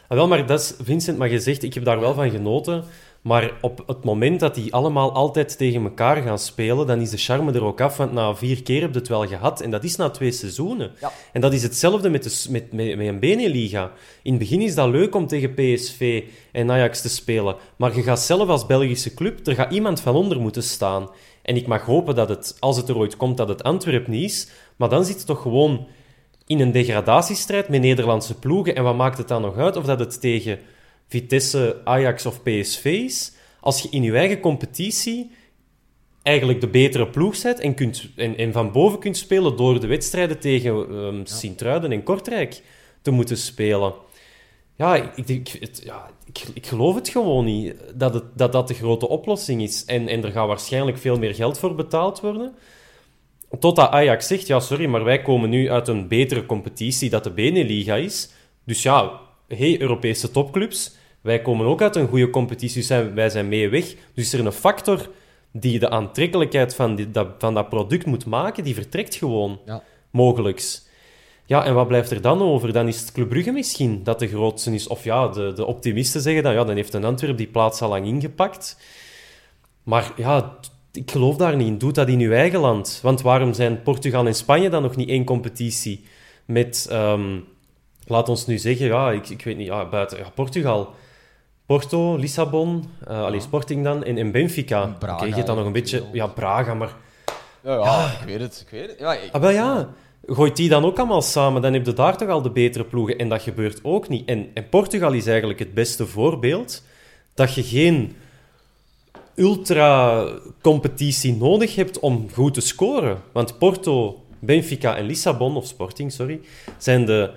[0.08, 2.84] Ah, wel, maar dat is, Vincent, maar je zegt, ik heb daar wel van genoten.
[3.22, 7.18] Maar op het moment dat die allemaal altijd tegen elkaar gaan spelen, dan is de
[7.18, 7.98] charme er ook af.
[7.98, 9.62] Want na vier keer heb je het wel gehad.
[9.62, 10.92] En dat is na twee seizoenen.
[11.02, 11.12] Ja.
[11.34, 13.92] En dat is hetzelfde met, de, met, met, met een Beneliga.
[14.24, 17.56] In het begin is dat leuk om tegen PSV en Ajax te spelen.
[17.76, 21.10] Maar je gaat zelf als Belgische club, er gaat iemand van onder moeten staan.
[21.42, 24.32] En ik mag hopen dat het, als het er ooit komt, dat het Antwerp niet
[24.32, 24.48] is.
[24.76, 25.88] Maar dan zit het toch gewoon
[26.52, 28.76] in een degradatiestrijd met Nederlandse ploegen.
[28.76, 30.60] En wat maakt het dan nog uit of dat het tegen
[31.08, 33.34] Vitesse, Ajax of PSV is?
[33.60, 35.32] Als je in je eigen competitie
[36.24, 39.88] eigenlijk de betere ploeg bent en, kunt, en, en van boven kunt spelen door de
[39.88, 42.62] wedstrijden tegen um, Sint-Truiden en Kortrijk
[43.02, 43.94] te moeten spelen.
[44.76, 48.68] Ja, ik, ik, het, ja ik, ik, geloof het gewoon niet dat, het, dat dat
[48.68, 49.86] de grote oplossing is.
[49.86, 52.54] En, en er gaat waarschijnlijk veel meer geld voor betaald worden.
[53.60, 57.32] Totdat Ajax zegt, ja sorry, maar wij komen nu uit een betere competitie dat de
[57.32, 58.30] Beneliga is.
[58.64, 63.48] Dus ja, hey Europese topclubs, wij komen ook uit een goede competitie, dus wij zijn
[63.48, 63.86] mee weg.
[64.14, 65.10] Dus is er een factor
[65.52, 69.60] die de aantrekkelijkheid van, die, dat, van dat product moet maken, die vertrekt gewoon.
[69.66, 69.84] Ja.
[70.12, 70.90] Mogelijks.
[71.46, 72.74] Ja, en wat blijft er dan over?
[72.74, 74.88] Dan is het Club Brugge misschien dat de grootste is.
[74.88, 77.90] Of ja, de, de optimisten zeggen dan, ja, dan heeft een Antwerp die plaats al
[77.90, 78.78] lang ingepakt.
[79.84, 80.58] Maar ja,
[80.92, 81.78] ik geloof daar niet in.
[81.78, 83.00] Doe dat in uw eigen land.
[83.04, 86.04] Want waarom zijn Portugal en Spanje dan nog niet één competitie
[86.46, 86.90] met...
[86.92, 87.44] Um,
[88.08, 90.94] laat ons nu zeggen, ja, ik, ik weet niet, ja, buiten ja, Portugal...
[91.66, 93.40] Porto, Lissabon, uh, ja.
[93.40, 94.98] Sporting dan, en, en Benfica.
[95.02, 96.04] Okay, je hebt dan nog een beetje...
[96.12, 96.96] Ja, Braga, maar...
[97.64, 99.00] Ja, ja, ik weet het, ik weet het.
[99.00, 99.30] Ja, ik...
[99.32, 99.90] ah, wel ja
[100.26, 103.18] gooit die dan ook allemaal samen, dan heb je daar toch al de betere ploegen.
[103.18, 104.30] En dat gebeurt ook niet.
[104.30, 106.84] En, en Portugal is eigenlijk het beste voorbeeld
[107.34, 108.16] dat je geen
[109.36, 113.22] ultra-competitie nodig hebt om goed te scoren.
[113.32, 116.40] Want Porto, Benfica en Lissabon, of Sporting, sorry,
[116.78, 117.32] zijn, de,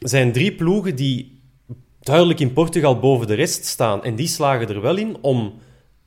[0.00, 1.40] zijn drie ploegen die
[2.00, 4.04] duidelijk in Portugal boven de rest staan.
[4.04, 5.54] En die slagen er wel in om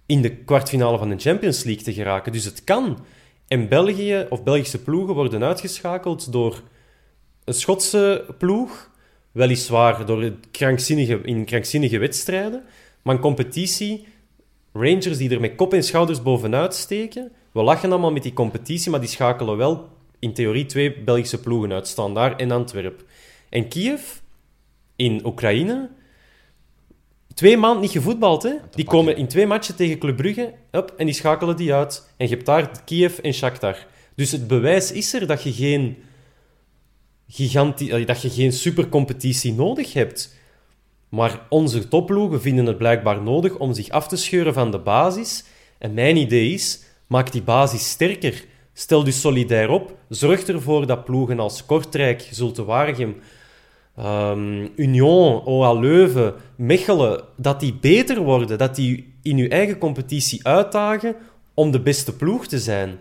[0.05, 2.31] in de kwartfinale van de Champions League te geraken.
[2.31, 2.99] Dus het kan.
[3.47, 6.63] En België of Belgische ploegen worden uitgeschakeld door
[7.43, 8.89] een Schotse ploeg,
[9.31, 12.63] weliswaar door krankzinnige, in krankzinnige wedstrijden,
[13.01, 14.07] maar een competitie,
[14.73, 17.31] Rangers die er met kop en schouders bovenuit steken.
[17.51, 19.89] We lachen allemaal met die competitie, maar die schakelen wel
[20.19, 23.03] in theorie twee Belgische ploegen uit, Standaard en Antwerp.
[23.49, 24.01] En Kiev
[24.95, 25.89] in Oekraïne
[27.39, 28.43] twee maanden niet gevoetbald.
[28.43, 28.53] Hè?
[28.71, 32.09] Die komen in twee matchen tegen Club Brugge up, en die schakelen die uit.
[32.17, 33.77] En je hebt daar Kiev en Shakhtar.
[34.15, 35.97] Dus het bewijs is er dat je geen,
[37.27, 40.35] giganti dat je geen supercompetitie nodig hebt.
[41.09, 45.43] Maar onze topploegen vinden het blijkbaar nodig om zich af te scheuren van de basis.
[45.77, 48.45] En mijn idee is, maak die basis sterker.
[48.73, 49.97] Stel dus solidair op.
[50.09, 53.15] Zorg ervoor dat ploegen als Kortrijk, Zulte Waregem
[53.99, 60.47] um, Union, OA Leuven, Mechelen, dat die beter worden, dat die in uw eigen competitie
[60.47, 61.15] uitdagen
[61.53, 62.99] om de beste ploeg te zijn.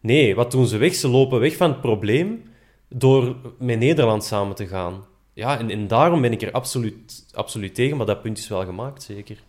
[0.00, 0.94] Nee, wat doen ze weg?
[0.94, 2.42] Ze lopen weg van het probleem
[2.88, 5.04] door met Nederland samen te gaan.
[5.32, 8.64] Ja, en, en daarom ben ik er absoluut, absoluut tegen, maar dat punt is wel
[8.64, 9.42] gemaakt, zeker.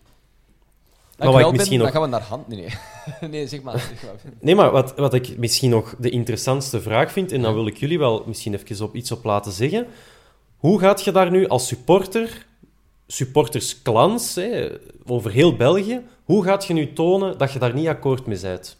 [1.18, 1.92] Maar wat ik misschien nog...
[1.92, 2.48] Dan gaan we naar hand.
[2.48, 2.58] Nee,
[3.20, 3.30] nee.
[3.30, 3.90] nee zeg maar.
[4.40, 7.76] nee, maar wat, wat ik misschien nog de interessantste vraag vind, en dan wil ik
[7.76, 9.86] jullie wel misschien even op iets op laten zeggen.
[10.56, 12.46] Hoe gaat je daar nu als supporter,
[13.06, 14.68] supportersklans, hè,
[15.06, 18.76] over heel België, hoe gaat je nu tonen dat je daar niet akkoord mee bent?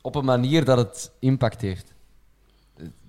[0.00, 1.94] Op een manier dat het impact heeft.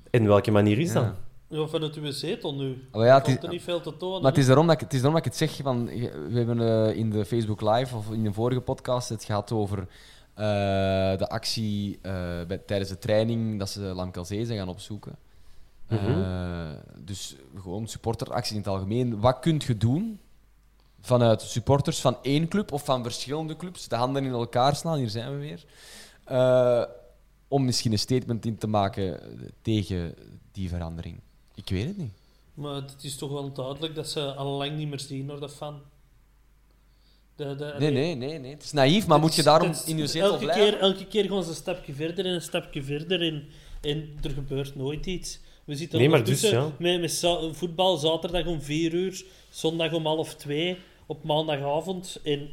[0.10, 1.14] In welke manier is dat?
[1.50, 2.88] Ja, vanuit uw zetel nu.
[2.92, 4.22] Oh ja, het is, er niet veel te tonen.
[4.22, 5.60] Maar het is daarom dat ik het, is daarom dat ik het zeg.
[5.64, 9.52] Van, we hebben uh, in de Facebook Live of in de vorige podcast het gehad
[9.52, 9.86] over uh,
[11.18, 12.02] de actie uh,
[12.48, 15.16] bij, tijdens de training dat ze Lamkelzee zijn gaan opzoeken.
[15.92, 19.20] Uh, dus gewoon supporteracties in het algemeen.
[19.20, 20.20] Wat kun je doen
[21.02, 23.88] vanuit supporters van één club of van verschillende clubs?
[23.88, 25.64] De handen in elkaar slaan, hier zijn we weer.
[26.32, 26.84] Uh,
[27.48, 29.20] om misschien een statement in te maken
[29.62, 30.16] tegen
[30.52, 31.20] die verandering.
[31.60, 32.14] Ik weet het niet.
[32.54, 35.56] Maar het is toch wel duidelijk dat ze al lang niet meer zien naar dat
[35.56, 35.82] fan.
[37.36, 38.52] De, de, nee, nee, nee, nee.
[38.52, 40.70] Het is naïef, maar moet je daarom in je zetel elke blijven?
[40.70, 43.48] Keer, elke keer gaan ze een stapje verder en een stapje verder en,
[43.82, 45.40] en er gebeurt nooit iets.
[45.66, 46.72] We zitten nee, maar dus, ja.
[46.80, 52.50] met, met voetbal zaterdag om 4 uur, zondag om half 2, op maandagavond en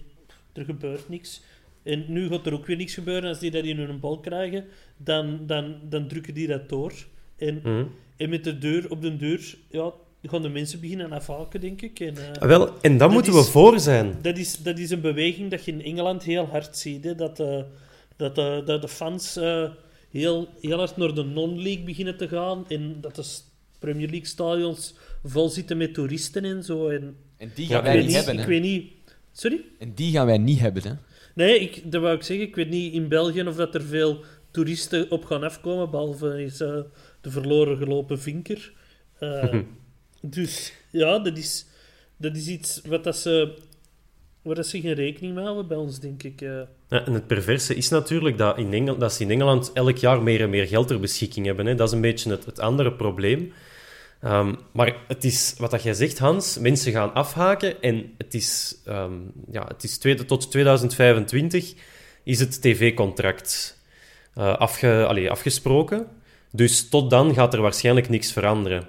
[0.52, 1.40] er gebeurt niks.
[1.82, 3.28] En nu gaat er ook weer niks gebeuren.
[3.28, 4.64] Als die dat in hun bal krijgen,
[4.96, 6.92] dan, dan, dan drukken die dat door.
[7.36, 7.84] En, mhm.
[8.16, 9.92] En met de deur op de deur ja,
[10.22, 12.00] gaan de mensen beginnen afhaken, denk ik.
[12.00, 14.14] En, uh, wel, en dan moeten we voor zijn.
[14.22, 17.04] Dat is, dat is een beweging dat je in Engeland heel hard ziet.
[17.04, 17.14] Hè?
[17.14, 17.60] Dat, uh,
[18.16, 19.34] dat, uh, dat de fans
[20.10, 22.64] heel, heel hard naar de non-league beginnen te gaan.
[22.68, 23.24] En dat de
[23.78, 24.94] Premier League stadions
[25.24, 26.88] vol zitten met toeristen en zo.
[26.88, 28.38] En, en die gaan wij niet hebben.
[28.38, 28.92] Ik weet niet.
[29.32, 29.60] Sorry?
[29.78, 30.92] En die gaan wij niet hebben, hè?
[31.34, 32.46] Nee, ik, dat wou ik zeggen.
[32.46, 36.60] Ik weet niet in België of dat er veel toeristen op gaan afkomen, behalve is,
[36.60, 36.80] uh,
[37.26, 38.72] de verloren gelopen vinker.
[39.20, 39.54] Uh,
[40.36, 41.66] dus ja, dat is,
[42.16, 43.58] dat is iets wat dat ze
[44.42, 46.40] waar ze geen rekening mee houden bij ons, denk ik.
[46.40, 50.22] Ja, en het perverse is natuurlijk dat, in Engeland, dat ze in Engeland elk jaar
[50.22, 51.66] meer en meer geld ter beschikking hebben.
[51.66, 51.74] Hè.
[51.74, 53.52] Dat is een beetje het, het andere probleem.
[54.24, 58.78] Um, maar het is, wat dat jij zegt, Hans, mensen gaan afhaken en het is,
[58.88, 61.74] um, ja, het is tweede, tot 2025
[62.22, 63.78] is het tv-contract
[64.38, 66.06] uh, afge, afgesproken.
[66.56, 68.88] Dus tot dan gaat er waarschijnlijk niks veranderen.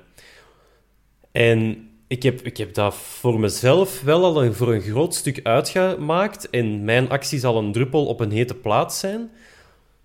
[1.31, 5.39] En ik heb, ik heb dat voor mezelf wel al een, voor een groot stuk
[5.43, 6.49] uitgemaakt.
[6.49, 9.31] En mijn actie zal een druppel op een hete plaats zijn.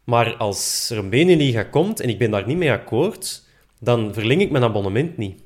[0.05, 3.43] Maar als er een Beneliga komt en ik ben daar niet mee akkoord,
[3.81, 5.41] dan verleng ik mijn abonnement niet.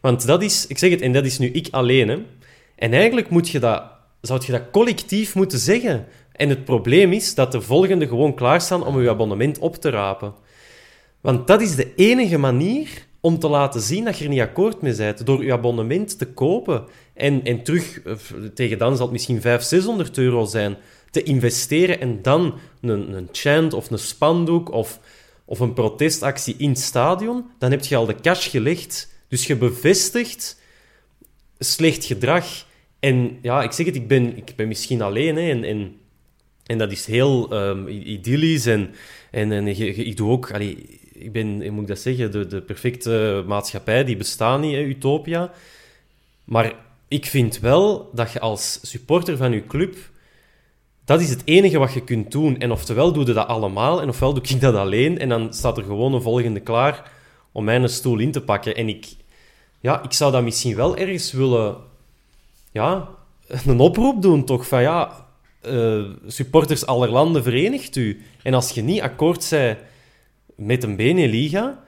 [0.00, 2.08] Want dat is, ik zeg het, en dat is nu ik alleen.
[2.08, 2.18] Hè.
[2.76, 3.82] En eigenlijk moet je dat,
[4.20, 6.06] zou je dat collectief moeten zeggen.
[6.32, 10.34] En het probleem is dat de volgende gewoon klaarstaan om je abonnement op te rapen.
[11.22, 14.82] Want dat is de enige manier om te laten zien dat je er niet akkoord
[14.82, 15.26] mee bent.
[15.26, 18.02] Door je abonnement te kopen en, en terug,
[18.54, 20.76] tegen dan zal het misschien 500, 600 euro zijn,
[21.10, 25.00] te investeren en dan een, een chant of een spandoek of,
[25.44, 29.10] of een protestactie in het stadion, dan heb je al de cash gelegd.
[29.28, 30.60] Dus je bevestigt
[31.58, 32.66] slecht gedrag.
[33.00, 35.96] En ja, ik zeg het, ik ben, ik ben misschien alleen hè, en, en,
[36.66, 38.90] en dat is heel um, idyllisch en,
[39.30, 39.66] en, en
[40.06, 40.52] ik doe ook...
[40.52, 44.76] Allee, ik ben, hoe moet ik dat zeggen, de, de perfecte maatschappij, die bestaat niet,
[44.76, 45.50] Utopia.
[46.44, 46.74] Maar
[47.08, 49.96] ik vind wel dat je als supporter van je club...
[51.04, 52.58] Dat is het enige wat je kunt doen.
[52.58, 55.18] En oftewel doe je dat allemaal, en ofwel doe ik dat alleen.
[55.18, 57.10] En dan staat er gewoon een volgende klaar
[57.52, 58.76] om mijn stoel in te pakken.
[58.76, 59.06] En ik,
[59.80, 61.76] ja, ik zou dat misschien wel ergens willen...
[62.72, 63.08] Ja,
[63.66, 64.66] een oproep doen, toch?
[64.66, 65.26] Van ja,
[65.66, 68.22] uh, supporters aller landen, verenigt u.
[68.42, 69.78] En als je niet akkoord bent
[70.56, 71.84] met een Beneliga,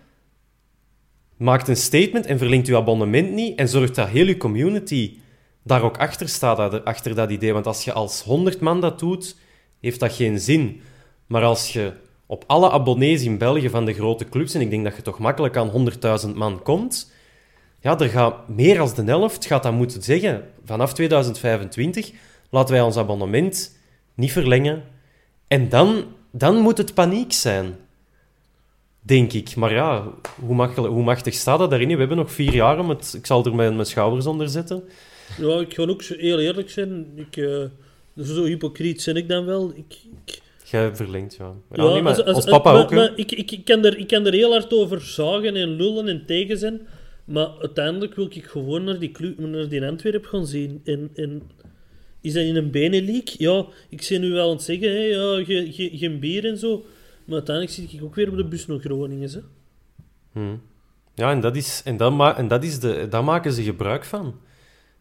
[1.37, 5.19] maakt een statement en verlengt uw abonnement niet en zorgt dat heel uw community
[5.63, 7.53] daar ook achter staat, achter dat idee.
[7.53, 9.37] Want als je als 100 man dat doet,
[9.81, 10.81] heeft dat geen zin.
[11.27, 11.93] Maar als je
[12.27, 15.19] op alle abonnees in België van de grote clubs, en ik denk dat je toch
[15.19, 15.91] makkelijk aan
[16.27, 17.13] 100.000 man komt,
[17.81, 20.45] ja, er gaat meer dan de helft gaat dat moeten zeggen.
[20.65, 22.13] Vanaf 2025
[22.51, 23.79] laten wij ons abonnement
[24.15, 24.83] niet verlengen.
[25.49, 27.75] En dan, dan moet het paniek zijn
[29.07, 29.57] denk ik.
[29.57, 31.89] Maar ja, hoe, makkelijk, hoe machtig staat dat daarin?
[31.89, 33.15] We hebben nog vier jaar om het...
[33.17, 34.83] Ik zal er mijn, mijn schouders onder zetten.
[35.39, 37.07] Ja, ik ga ook heel eerlijk zijn.
[37.17, 37.65] Ik, uh,
[38.23, 39.73] zo hypocriet ben ik dan wel.
[39.75, 40.43] Ik, ik...
[40.65, 41.55] Jij verlengt, ja.
[41.73, 44.33] ja, maar als, als, papa ook, maar, ik, ik, ik, kan er, ik kan er
[44.33, 46.81] heel hard over zagen en lullen en tegen zijn.
[47.25, 50.81] Maar uiteindelijk wil ik gewoon naar die, club, naar die Antwerp gaan zien.
[50.85, 51.43] En, en
[52.21, 53.29] is dat in een benenleak?
[53.29, 55.45] Ja, ik zie nu wel aan het zeggen, hè, ja,
[55.99, 56.85] geen bier en zo.
[57.25, 59.31] Maar uiteindelijk zit ik ook weer op de bus naar Groningen.
[59.31, 59.41] Hè?
[60.33, 60.61] Hmm.
[61.15, 64.05] Ja, en, dat is, en, dat ma en dat is de, daar maken ze gebruik
[64.05, 64.35] van,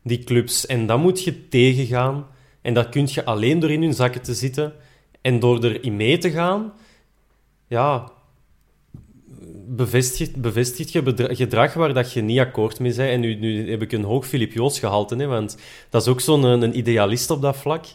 [0.03, 0.65] die clubs.
[0.65, 2.27] En dat moet je tegengaan.
[2.61, 4.73] En dat kun je alleen door in hun zakken te zitten
[5.21, 6.73] en door erin mee te gaan.
[7.67, 8.11] Ja,
[9.67, 13.09] bevestigt, bevestigt je gedrag waar dat je niet akkoord mee bent.
[13.09, 15.57] En nu, nu heb ik een hoog Filip Joos gehalte, hè, want
[15.89, 17.85] dat is ook zo'n een idealist op dat vlak.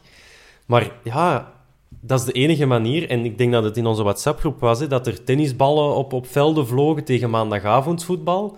[0.67, 1.58] Maar ja,
[2.01, 3.11] dat is de enige manier.
[3.11, 6.27] En ik denk dat het in onze WhatsApp-groep was, hè, dat er tennisballen op, op
[6.27, 8.57] velden vlogen tegen maandagavondvoetbal.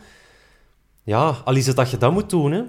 [1.03, 2.63] Ja, al is het dat je dat moet doen, hè,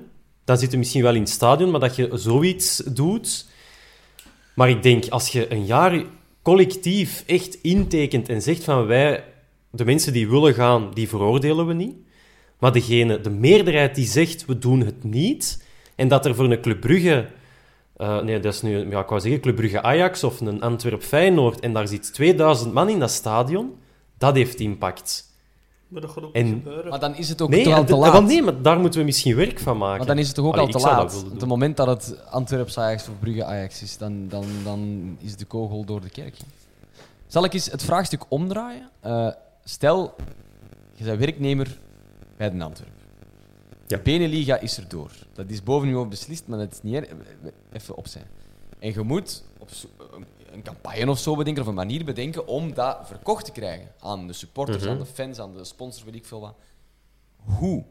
[0.43, 3.47] dan zit je misschien wel in het stadion, maar dat je zoiets doet.
[4.55, 6.03] Maar ik denk, als je een jaar
[6.41, 9.23] collectief echt intekent en zegt van wij,
[9.71, 11.95] de mensen die willen gaan, die veroordelen we niet.
[12.59, 15.65] Maar degene, de meerderheid die zegt we doen het niet,
[15.95, 17.27] en dat er voor een Club Brugge
[18.01, 21.03] uh, nee, dat is nu, ja, ik wou zeggen Club Brugge Ajax of een Antwerp
[21.03, 23.75] Feyenoord en daar zit 2000 man in dat stadion.
[24.17, 25.29] Dat heeft impact.
[25.87, 26.89] Maar dat gaat ook en, niet gebeuren.
[26.89, 28.13] Maar dan is het ook nee, toch al te laat.
[28.13, 29.97] Want nee, maar daar moeten we misschien werk van maken.
[29.97, 31.23] Maar dan is het toch ook al te laat.
[31.25, 35.35] Op het moment dat het Antwerp Ajax of Brugge Ajax is, dan, dan, dan is
[35.35, 36.37] de kogel door de kerk.
[37.27, 38.89] Zal ik eens het vraagstuk omdraaien?
[39.05, 39.27] Uh,
[39.63, 40.15] stel,
[40.95, 41.77] je bent werknemer
[42.37, 43.00] bij de Antwerp.
[43.91, 45.11] De Beneliga is er door.
[45.33, 47.07] Dat is boven u beslist, maar dat is niet
[47.71, 48.25] even opzij.
[48.79, 49.69] En je moet op
[50.51, 54.27] een campagne of zo bedenken, of een manier bedenken om dat verkocht te krijgen aan
[54.27, 55.03] de supporters, aan mhm.
[55.03, 56.55] de fans, aan de sponsors, weet ik veel wat.
[57.35, 57.83] Hoe?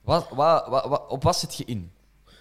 [0.00, 1.90] Wat, wat, wat, op wat zit je in?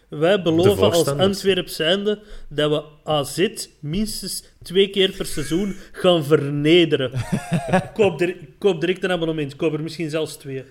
[0.10, 7.12] Wij beloven als Antwerp zijnde dat we AZ minstens twee keer per seizoen gaan vernederen.
[7.94, 9.56] koop, koop direct een abonnement.
[9.56, 10.66] Koop er misschien zelfs twee.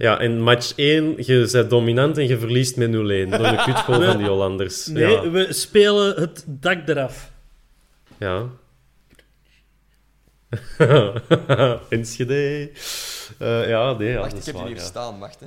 [0.00, 4.02] Ja, in match 1, je bent dominant en je verliest met 0-1 door de kutgoal
[4.02, 4.86] van die Hollanders.
[4.86, 7.32] Nee, we spelen het dak eraf.
[8.18, 8.46] Ja.
[11.88, 12.70] Enschede.
[13.38, 15.18] Uh, ja, nee, ja, Wacht, ik heb je hier staan.
[15.18, 15.46] Wacht, hè.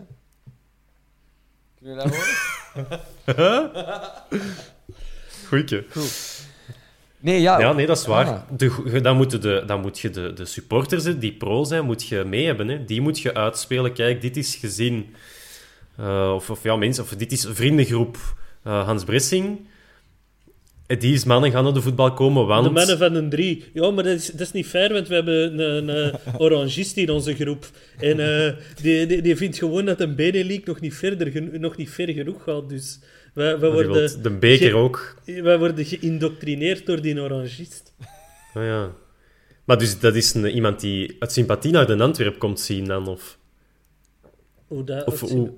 [1.80, 3.82] Kun je dat horen?
[5.48, 5.86] Goeie.
[5.90, 6.33] Goed.
[7.24, 7.60] Nee, ja.
[7.60, 8.26] ja, nee, dat is waar.
[8.26, 8.42] Ah.
[8.58, 12.24] De, dan, moet de, dan moet je de, de supporters die pro zijn, moet je
[12.24, 12.68] mee hebben.
[12.68, 12.86] Hè.
[12.86, 13.94] Die moet je uitspelen.
[13.94, 15.16] Kijk, dit is gezin.
[16.00, 18.18] Uh, of, of, ja, mensen, of dit is vriendengroep
[18.68, 19.60] uh, Hans Bressing.
[20.88, 22.66] Die mannen gaan naar de voetbal komen, want...
[22.66, 23.64] De mannen van een drie.
[23.74, 27.10] Ja, maar dat is, dat is niet fair, want we hebben een, een orangist in
[27.10, 27.70] onze groep.
[28.00, 31.90] En eh, die, die, die vindt gewoon dat een Benelink nog niet, verder, nog niet
[31.90, 32.70] ver genoeg gaat.
[32.70, 33.00] Dus
[33.34, 35.16] Die wil worden, de beker ge- ook.
[35.26, 37.94] wij worden geïndoctrineerd door die orangist.
[38.54, 38.92] Ah, ja.
[39.64, 43.08] Maar dus dat is een, iemand die uit sympathie naar de Antwerp komt zien dan?
[43.08, 43.38] Of,
[44.68, 45.52] Hoe dat, of hoe,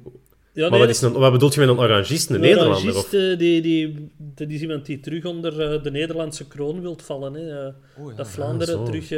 [0.53, 2.29] ja, maar nee, wat, is een, wat bedoelt je met een orangist?
[2.29, 2.77] Een een Nederlander?
[2.81, 3.13] orangist, Of?
[3.13, 7.33] eh, die, die, dat is iemand die terug onder eh, de Nederlandse kroon wilt vallen.
[7.33, 7.65] Hè.
[7.67, 8.15] Eh, Oh, ja.
[8.17, 9.09] dat Vlaanderen terug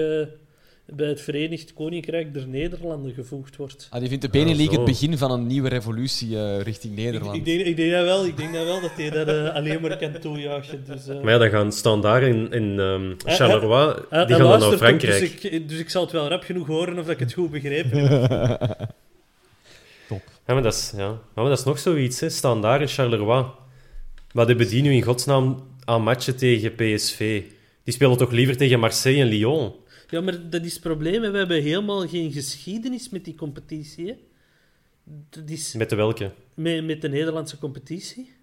[0.87, 3.87] bij het Verenigd Koninkrijk der Nederlanden gevoegd wordt.
[3.89, 7.35] Ah, die vindt de Benelink het begin van een nieuwe revolutie eh, richting Ik, Nederland.
[7.35, 8.25] ik, denk, ik denk dat wel.
[8.25, 10.83] Ik denk dat wel dat hij dat eh, alleen maar kan toejuichen.
[10.85, 11.21] Dus, eh.
[11.21, 15.41] Maar ja, dan gaan Standaard en, en ehm, Charleroi, die gaan dan naar ook, Frankrijk.
[15.41, 17.51] Dus ik, dus ik zal het wel rap genoeg horen of dat ik het goed
[17.51, 18.77] begrepen heb.
[20.47, 21.03] Ja, maar dat is, ja.
[21.03, 22.29] Ja, maar dat is nog zoiets, hè.
[22.29, 23.45] Standaard en Charleroi.
[24.31, 27.43] Wat hebben die nu in godsnaam aan matchen tegen PSV?
[27.83, 29.73] Die spelen toch liever tegen Marseille en Lyon?
[30.09, 31.23] Ja, maar dat is het probleem.
[31.23, 31.31] hè.
[31.31, 34.07] We hebben helemaal geen geschiedenis met die competitie.
[34.07, 34.15] Hè.
[35.29, 36.31] Dat is Met de welke?
[36.53, 38.33] met, met de Nederlandse competitie.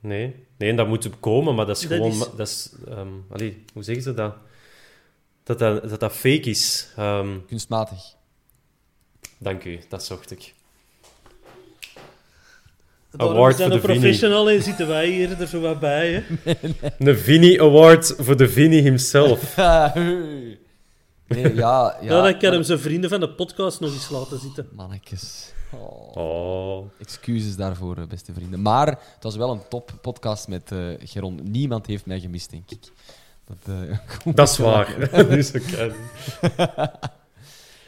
[0.00, 0.34] Nee.
[0.56, 2.10] Nee, dat moet komen, maar dat is Dat gewoon...
[2.12, 4.34] is- Dat is, ehm, allee, hoe zeggen ze dat?
[5.42, 6.88] Dat dat, dat, dat fake is.
[6.96, 8.02] Ehm, Kunstmatig.
[9.38, 10.54] dank u, dat zocht ik.
[13.10, 16.12] Daarom Award voor de professional en zitten wij hier er zo wat bij.
[16.12, 16.22] Hè.
[17.10, 19.54] Een Vini Award voor de Vini himself.
[21.26, 22.16] nee, ja, ja.
[22.16, 24.68] Ja, dan kan hem zijn vrienden van de podcast nog eens laten zitten.
[24.72, 25.52] Mannetjes.
[25.70, 26.16] Oh.
[26.16, 26.86] Oh.
[27.00, 28.62] Excuses daarvoor, eh, beste vrienden.
[28.62, 31.40] Maar het was wel een top podcast met eh Geron.
[31.42, 32.92] Niemand heeft mij gemist, denk ik.
[33.46, 33.76] Dat,
[34.24, 35.10] eh, Dat is waar.
[35.28, 35.94] dus oké.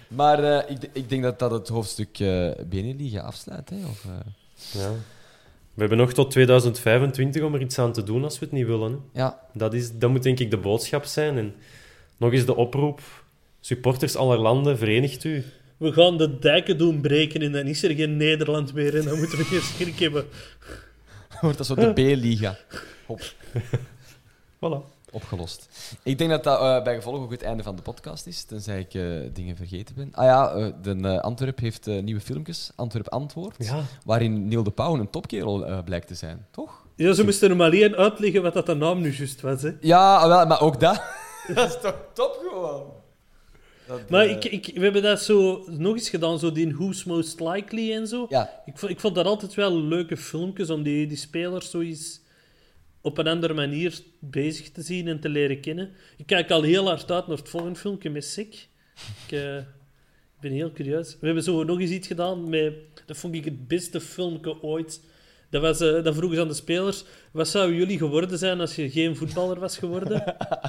[0.09, 3.71] Maar eh, ik, ik denk dat dat het hoofdstuk eh Beneliga afsluit.
[3.71, 3.77] Hè?
[3.77, 4.91] Of, eh, Ja.
[5.75, 8.67] We hebben nog tot 2025 om er iets aan te doen als we het niet
[8.67, 8.93] willen.
[9.13, 9.21] Hè.
[9.21, 11.39] ja, Dat, is, dat moet denk ik de boodschap zijn.
[11.39, 11.55] En
[12.17, 13.01] nog eens de oproep.
[13.67, 15.45] Supporters aller landen, verenigt u.
[15.77, 18.97] We gaan de dijken doen breken en dan is er geen Nederland meer.
[18.99, 20.25] En dan moeten we geen schrik hebben.
[21.41, 22.57] wordt dat zo de B-liga.
[23.07, 23.21] Hop,
[24.65, 24.95] Voilà.
[25.11, 25.69] opgelost.
[26.03, 28.79] Ik denk dat dat eh, bij gevolg ook het einde van de podcast is, tenzij
[28.81, 29.03] ik eh,
[29.33, 30.09] dingen vergeten ben.
[30.15, 33.83] Ah ja, eh, de Antwerp heeft eh, nieuwe filmpjes, Antwerp Antwoord, Ja.
[34.05, 36.85] waarin Neil de Pauw een topkerel eh, blijkt te zijn, toch?
[36.97, 39.63] Ja, ze moesten hem alleen uitleggen wat dat de naam nu juist was.
[39.63, 39.71] Hè.
[39.81, 41.03] Ja, wel, maar ook dat.
[41.55, 43.05] dat is toch top gewoon.
[43.87, 47.05] Dat, Maar eh, ik, ik, we hebben dat zo nog eens gedaan, zo die Who's
[47.05, 48.27] Most Likely en zo.
[48.29, 51.81] Ja, Ik, vond, ik vond dat altijd wel leuke filmpjes om die, die spelers zo
[51.81, 52.21] eens
[53.01, 55.93] op een andere manier bezig te zien en te leren kennen.
[56.17, 58.69] Ik kijk al heel hard uit naar het volgende filmpje met Sick.
[59.27, 59.57] Ik, eh,
[60.41, 61.17] ben heel curieus.
[61.21, 62.75] We hebben zo nog eens iets gedaan met...
[63.07, 65.01] Dat vond ik het beste filmpje ooit.
[65.61, 67.05] Dat, was, eh, dat vroegen ze aan de spelers.
[67.31, 70.25] Wat zou jullie geworden zijn als je geen voetballer was geworden?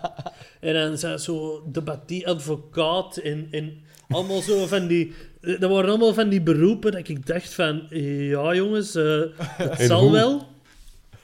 [0.59, 3.77] en dan zo debattie, advocaat en, en
[4.09, 5.13] allemaal zo van die...
[5.41, 7.83] eh, Dat waren allemaal van die beroepen dat ik dacht van...
[7.89, 10.11] Ja, jongens, eh, het zal hoe?
[10.11, 10.47] wel.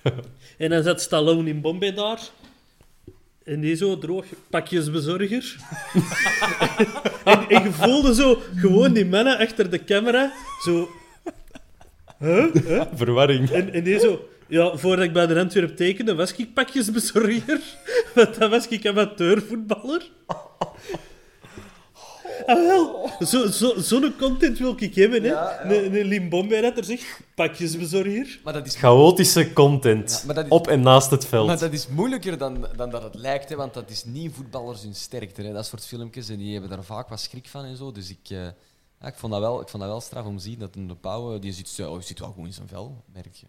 [0.57, 2.19] en dan zat Stallone in Bombay daar.
[3.43, 5.55] En die zo droog, pakjesbezorger.
[7.25, 10.31] en, en je voelde zo gewoon die mannen achter de camera.
[10.63, 10.87] Zo...
[12.95, 13.49] Verwarring.
[13.49, 14.27] En, en die zo...
[14.47, 17.61] Ja, voordat ik bij de Antwerp tekende, was ik pakjesbezorger.
[18.15, 20.09] Want dan was ik amateurvoetballer.
[22.45, 23.09] Ah, wel.
[23.19, 25.33] Zo'n zo, zo'n content wil ik hebben, hè.
[25.63, 28.39] Een, een Limbombe dat er zegt, pakjesbezorger.
[28.43, 30.11] maar dat is Chaotische content.
[30.11, 31.47] Ja, maar dat is- Op en naast het veld.
[31.47, 34.81] Maar dat is moeilijker dan, dan dat het lijkt, hè, want dat is niet voetballers
[34.81, 35.41] hun sterkte.
[35.41, 35.53] Hè.
[35.53, 37.91] Dat soort filmpjes, en die hebben daar vaak wat schrik van en zo.
[37.91, 38.37] Dus ik, eh,
[39.03, 40.87] ja, ik, vond, dat wel, ik vond dat wel straf om te zien dat een
[40.87, 43.45] de Pauw, die zit, oh, zit wel goed in zijn vel, merk je.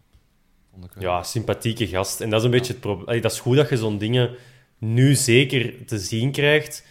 [0.70, 1.02] Vond ik wel.
[1.02, 2.20] Ja, sympathieke gast.
[2.20, 3.20] En dat is een beetje het probleem.
[3.20, 4.30] Dat is goed dat je zo'n dingen
[4.78, 6.84] nu zeker te zien krijgt.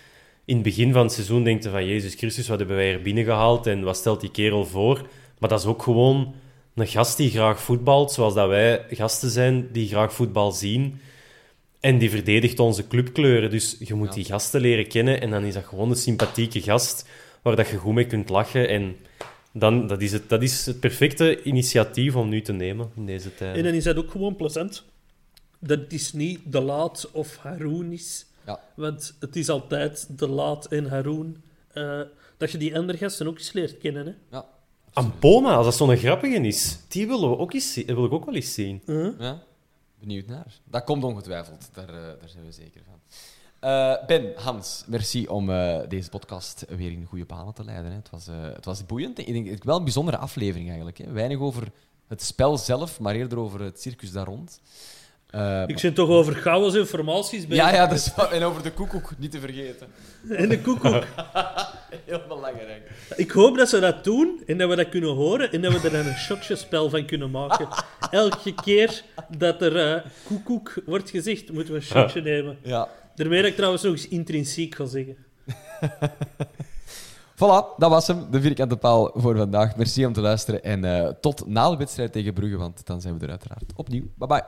[0.45, 3.01] In het begin van het seizoen denkt je van Jezus Christus, wat hebben wij hier
[3.01, 5.07] binnengehaald en wat stelt die kerel voor?
[5.39, 6.35] Maar dat is ook gewoon
[6.75, 10.99] een gast die graag voetbalt, zoals dat wij gasten zijn die graag voetbal zien.
[11.79, 13.49] En die verdedigt onze clubkleuren.
[13.49, 14.13] Dus je moet Ja.
[14.13, 17.07] die gasten leren kennen en dan is dat gewoon een sympathieke gast
[17.43, 18.67] waar dat je goed mee kunt lachen.
[18.69, 18.95] En
[19.51, 23.35] dan, dat, is het, dat is het perfecte initiatief om nu te nemen in deze
[23.35, 23.57] tijd.
[23.57, 24.83] En dan is dat ook gewoon plezant.
[25.59, 28.25] Dat het is niet De Laat of Haroon is.
[28.45, 28.59] Ja.
[28.75, 31.41] Want het is altijd De Laat en Haroon.
[31.73, 32.01] eh,
[32.37, 34.13] dat je die andere gasten ook eens leert kennen, hè.
[34.37, 34.45] Ja.
[34.93, 38.25] Ampoma, als dat zo'n grappige is, die willen we ook eens zien, wil ik ook
[38.25, 38.81] wel eens zien.
[39.19, 39.43] Ja,
[39.99, 40.59] benieuwd naar.
[40.63, 42.99] Dat komt ongetwijfeld, daar, eh, daar zijn we zeker van.
[43.63, 47.91] Eh, ben, Hans, merci om eh, deze podcast weer in goede banen te leiden.
[47.91, 47.97] Hè.
[47.97, 49.19] Het, was, eh, het was boeiend.
[49.19, 50.97] Ik denk wel een bijzondere aflevering eigenlijk.
[50.97, 51.11] Hè.
[51.11, 51.67] Weinig over
[52.07, 54.61] het spel zelf, maar eerder over het circus daar rond.
[55.67, 57.57] Ik zit toch over chaos informaties bij.
[57.57, 59.87] ja, ja, dat is, en over de koekoek, niet te vergeten.
[60.29, 61.03] En de koekoek.
[62.05, 62.91] Heel belangrijk.
[63.15, 65.87] Ik hoop dat ze dat doen en dat we dat kunnen horen en dat we
[65.87, 67.67] er dan een shotjespel van kunnen maken.
[68.11, 69.03] Elke keer
[69.37, 72.57] dat er koekoek wordt gezegd, moeten we een shotje nemen.
[72.61, 72.89] Ja.
[73.15, 75.17] Daarmee dat ik trouwens nog eens intrinsiek ga zeggen.
[77.35, 79.75] Voilà, dat was hem, de vierkante paal voor vandaag.
[79.75, 83.17] Merci om te luisteren en eh, tot na de wedstrijd tegen Brugge, want dan zijn
[83.17, 84.03] we er uiteraard opnieuw.
[84.15, 84.43] Bye bye.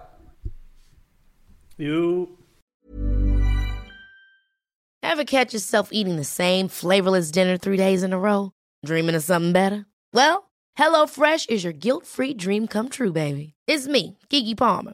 [1.76, 2.28] Joe.
[5.00, 8.50] Ever catch yourself eating the same flavorless dinner three days in a row?
[8.80, 9.86] Dreaming of something better?
[10.10, 13.54] Well, HelloFresh is your guilt-free dream come true, baby.
[13.68, 14.94] It's me, Kiki Palmer.